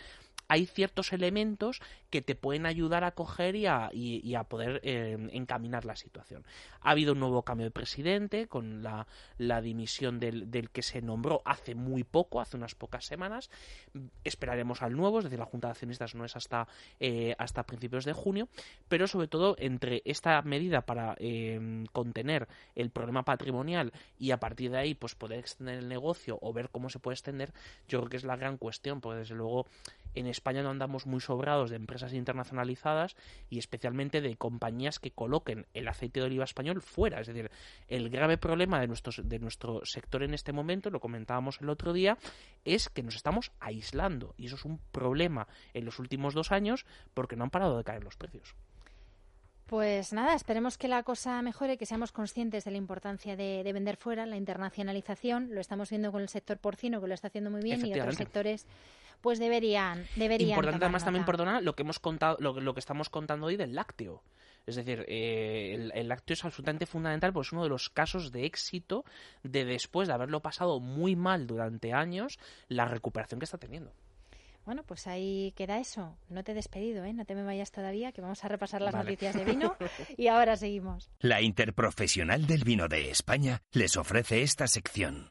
[0.49, 1.80] hay ciertos elementos
[2.11, 6.44] que te pueden ayudar a coger y a, poder eh, encaminar la situación.
[6.80, 9.07] Ha habido un nuevo cambio de presidente con la,
[9.61, 13.51] dimisión del, que se nombró hace muy poco, hace unas pocas semanas.
[14.24, 16.68] Esperaremos al nuevo, es decir, la Junta de Accionistas no es hasta,
[17.01, 18.49] eh, hasta principios de junio,
[18.88, 21.16] pero sobre todo entre esta medida para
[21.92, 26.53] contener el problema patrimonial y a partir de ahí pues poder extender el negocio o
[26.53, 27.53] ver cómo se puede extender,
[27.88, 29.66] yo creo que es la gran cuestión, porque desde luego
[30.17, 33.17] en España no andamos muy sobrados de empresas internacionalizadas
[33.51, 37.21] y especialmente de compañías que coloquen el aceite de oliva español fuera.
[37.21, 37.51] Es decir,
[37.89, 38.89] el grave problema de,
[39.25, 42.19] de nuestro sector en este momento, lo comentábamos el otro día,
[42.64, 46.87] es que nos estamos aislando y eso es un problema en los últimos dos años
[47.14, 48.57] porque no han parado de caer los precios.
[49.67, 53.97] Pues nada, esperemos que la cosa mejore, que seamos conscientes de la importancia de, vender
[53.97, 55.49] fuera, la internacionalización.
[55.53, 58.14] Lo estamos viendo con el sector porcino, que lo está haciendo muy bien, y otros
[58.14, 58.64] sectores
[59.27, 63.11] pues deberían deberían importante además también perdona lo que hemos contado lo, lo, que estamos
[63.11, 64.22] contando hoy del lácteo
[64.66, 68.47] es decir eh, el, lácteo es absolutamente fundamental porque es uno de los casos de
[68.47, 69.05] éxito
[69.43, 73.93] de después de haberlo pasado muy mal durante años la recuperación que está teniendo
[74.64, 76.18] bueno, pues ahí queda eso.
[76.29, 77.12] No te he despedido, ¿eh?
[77.12, 79.77] No te me vayas todavía, que vamos a repasar las noticias de vino
[80.16, 81.09] y ahora seguimos.
[81.20, 85.31] La Interprofesional del Vino de España les ofrece esta sección.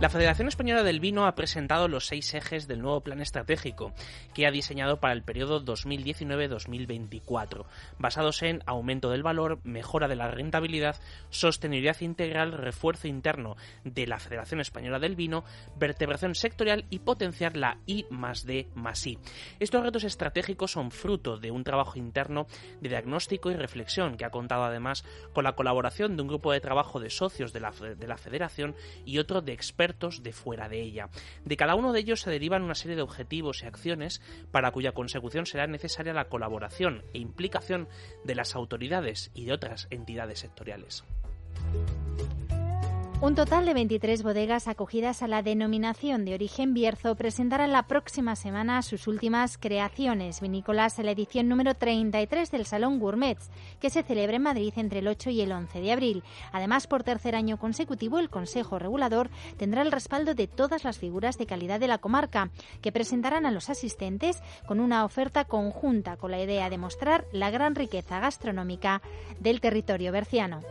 [0.00, 3.92] La Federación Española del Vino ha presentado los seis ejes del nuevo plan estratégico
[4.32, 7.66] que ha diseñado para el periodo 2019-2024,
[7.98, 10.96] basados en aumento del valor, mejora de la rentabilidad,
[11.28, 15.44] sostenibilidad integral, refuerzo interno de la Federación Española del Vino,
[15.76, 19.18] vertebración sectorial y potenciar la I más D más I.
[19.58, 22.46] Estos retos estratégicos son fruto de un trabajo interno
[22.80, 26.60] de diagnóstico y reflexión que ha contado además con la colaboración de un grupo de
[26.60, 28.74] trabajo de socios de la, de la Federación
[29.04, 31.08] y otro de expertos de fuera de ella.
[31.44, 34.92] De cada uno de ellos se derivan una serie de objetivos y acciones para cuya
[34.92, 37.88] consecución será necesaria la colaboración e implicación
[38.24, 41.04] de las autoridades y de otras entidades sectoriales.
[43.22, 48.34] Un total de 23 bodegas acogidas a la denominación de origen Bierzo presentarán la próxima
[48.34, 54.02] semana sus últimas creaciones vinícolas en la edición número 33 del Salón Gourmets, que se
[54.02, 56.24] celebra en Madrid entre el 8 y el 11 de abril.
[56.50, 61.36] Además, por tercer año consecutivo, el Consejo Regulador tendrá el respaldo de todas las figuras
[61.36, 62.48] de calidad de la comarca,
[62.80, 67.50] que presentarán a los asistentes con una oferta conjunta con la idea de mostrar la
[67.50, 69.02] gran riqueza gastronómica
[69.40, 70.62] del territorio berciano.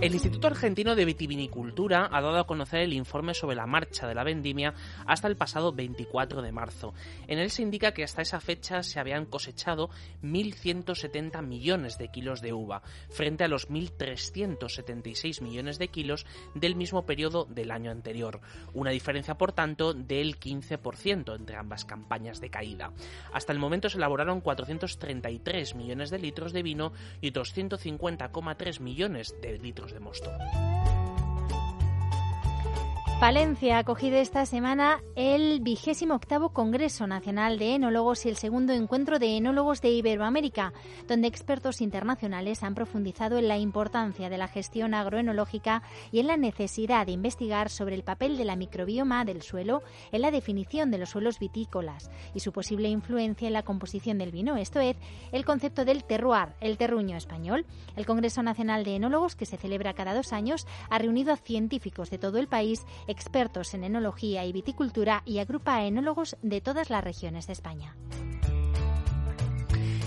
[0.00, 4.14] El Instituto Argentino de Vitivinicultura ha dado a conocer el informe sobre la marcha de
[4.14, 4.72] la vendimia
[5.04, 6.94] hasta el pasado 24 de marzo.
[7.28, 9.90] En él se indica que hasta esa fecha se habían cosechado
[10.22, 12.80] 1.170 millones de kilos de uva,
[13.10, 16.24] frente a los 1.376 millones de kilos
[16.54, 18.40] del mismo periodo del año anterior.
[18.72, 22.94] Una diferencia, por tanto, del 15% entre ambas campañas de caída.
[23.34, 29.58] Hasta el momento se elaboraron 433 millones de litros de vino y 250,3 millones de
[29.58, 30.30] litros de mosto.
[33.20, 38.72] Palencia ha acogido esta semana el vigésimo octavo Congreso Nacional de Enólogos y el segundo
[38.72, 40.72] encuentro de enólogos de Iberoamérica,
[41.06, 46.38] donde expertos internacionales han profundizado en la importancia de la gestión agroenológica y en la
[46.38, 50.96] necesidad de investigar sobre el papel de la microbioma del suelo en la definición de
[50.96, 54.96] los suelos vitícolas y su posible influencia en la composición del vino, esto es,
[55.30, 57.66] el concepto del terroir, el terruño español.
[57.96, 62.08] El Congreso Nacional de Enólogos, que se celebra cada dos años, ha reunido a científicos
[62.08, 66.90] de todo el país expertos en enología y viticultura y agrupa a enólogos de todas
[66.90, 67.96] las regiones de España.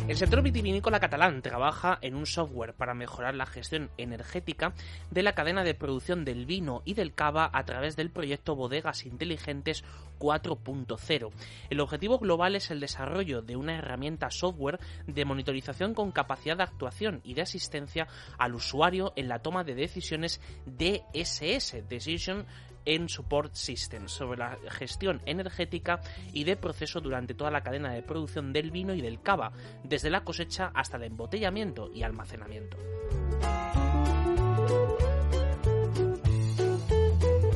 [0.05, 4.73] El sector vitivinícola catalán trabaja en un software para mejorar la gestión energética
[5.11, 9.05] de la cadena de producción del vino y del cava a través del proyecto Bodegas
[9.05, 9.85] Inteligentes
[10.19, 11.31] 4.0.
[11.69, 16.63] El objetivo global es el desarrollo de una herramienta software de monitorización con capacidad de
[16.63, 22.45] actuación y de asistencia al usuario en la toma de decisiones DSS, Decision
[22.85, 28.03] en Support Systems sobre la gestión energética y de proceso durante toda la cadena de
[28.03, 29.51] producción del vino y del cava,
[29.83, 32.77] desde la cosecha hasta el embotellamiento y almacenamiento.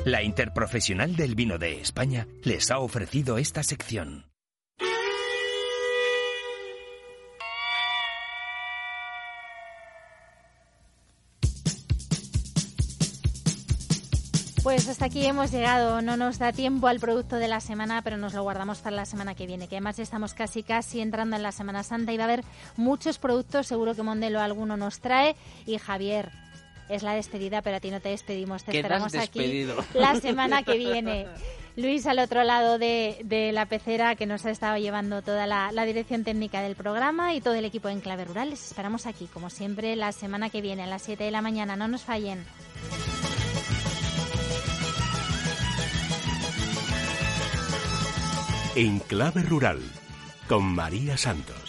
[0.05, 4.36] La Interprofesional del Vino de España les ha ofrecido esta sección.
[14.67, 16.01] Pues hasta aquí hemos llegado.
[16.01, 19.05] No nos da tiempo al producto de la semana, pero nos lo guardamos para la
[19.05, 22.25] semana que viene, que además estamos casi casi entrando en la Semana Santa y va
[22.25, 22.43] a haber
[22.75, 23.65] muchos productos.
[23.65, 25.37] Seguro que Mondelo alguno nos trae.
[25.65, 26.33] Y Javier,
[26.89, 28.65] es la despedida, pero a ti no te despedimos.
[28.65, 31.27] Te esperamos aquí la semana que viene.
[31.77, 35.85] Luis al otro lado de, la pecera que nos ha estado llevando toda la, la,
[35.85, 38.49] dirección técnica del programa y todo el equipo en Clave Rural.
[38.49, 41.77] Les esperamos aquí, como siempre, la semana que viene a las 7 de la mañana.
[41.77, 42.43] No nos fallen.
[48.79, 49.79] En Clave Rural,
[50.47, 51.66] con María Santos.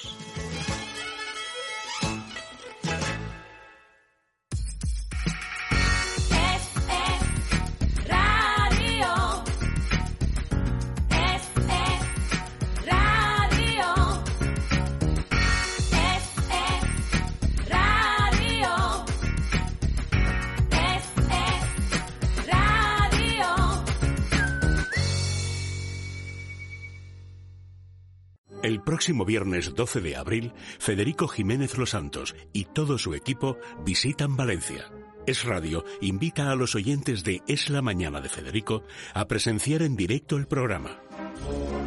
[28.89, 34.91] Próximo viernes 12 de abril, Federico Jiménez Los Santos y todo su equipo visitan Valencia.
[35.26, 39.95] Es Radio invita a los oyentes de Es la Mañana de Federico a presenciar en
[39.95, 41.03] directo el programa.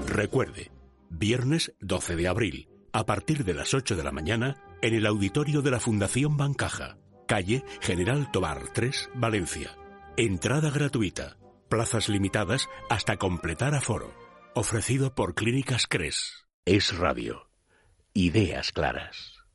[0.05, 0.69] Recuerde,
[1.09, 5.63] viernes 12 de abril, a partir de las 8 de la mañana, en el auditorio
[5.63, 9.75] de la Fundación Bancaja, calle General Tobar 3, Valencia.
[10.17, 14.13] Entrada gratuita, plazas limitadas hasta completar aforo.
[14.53, 16.40] Ofrecido por Clínicas Cres.
[16.65, 17.49] Es radio.
[18.13, 19.40] Ideas claras.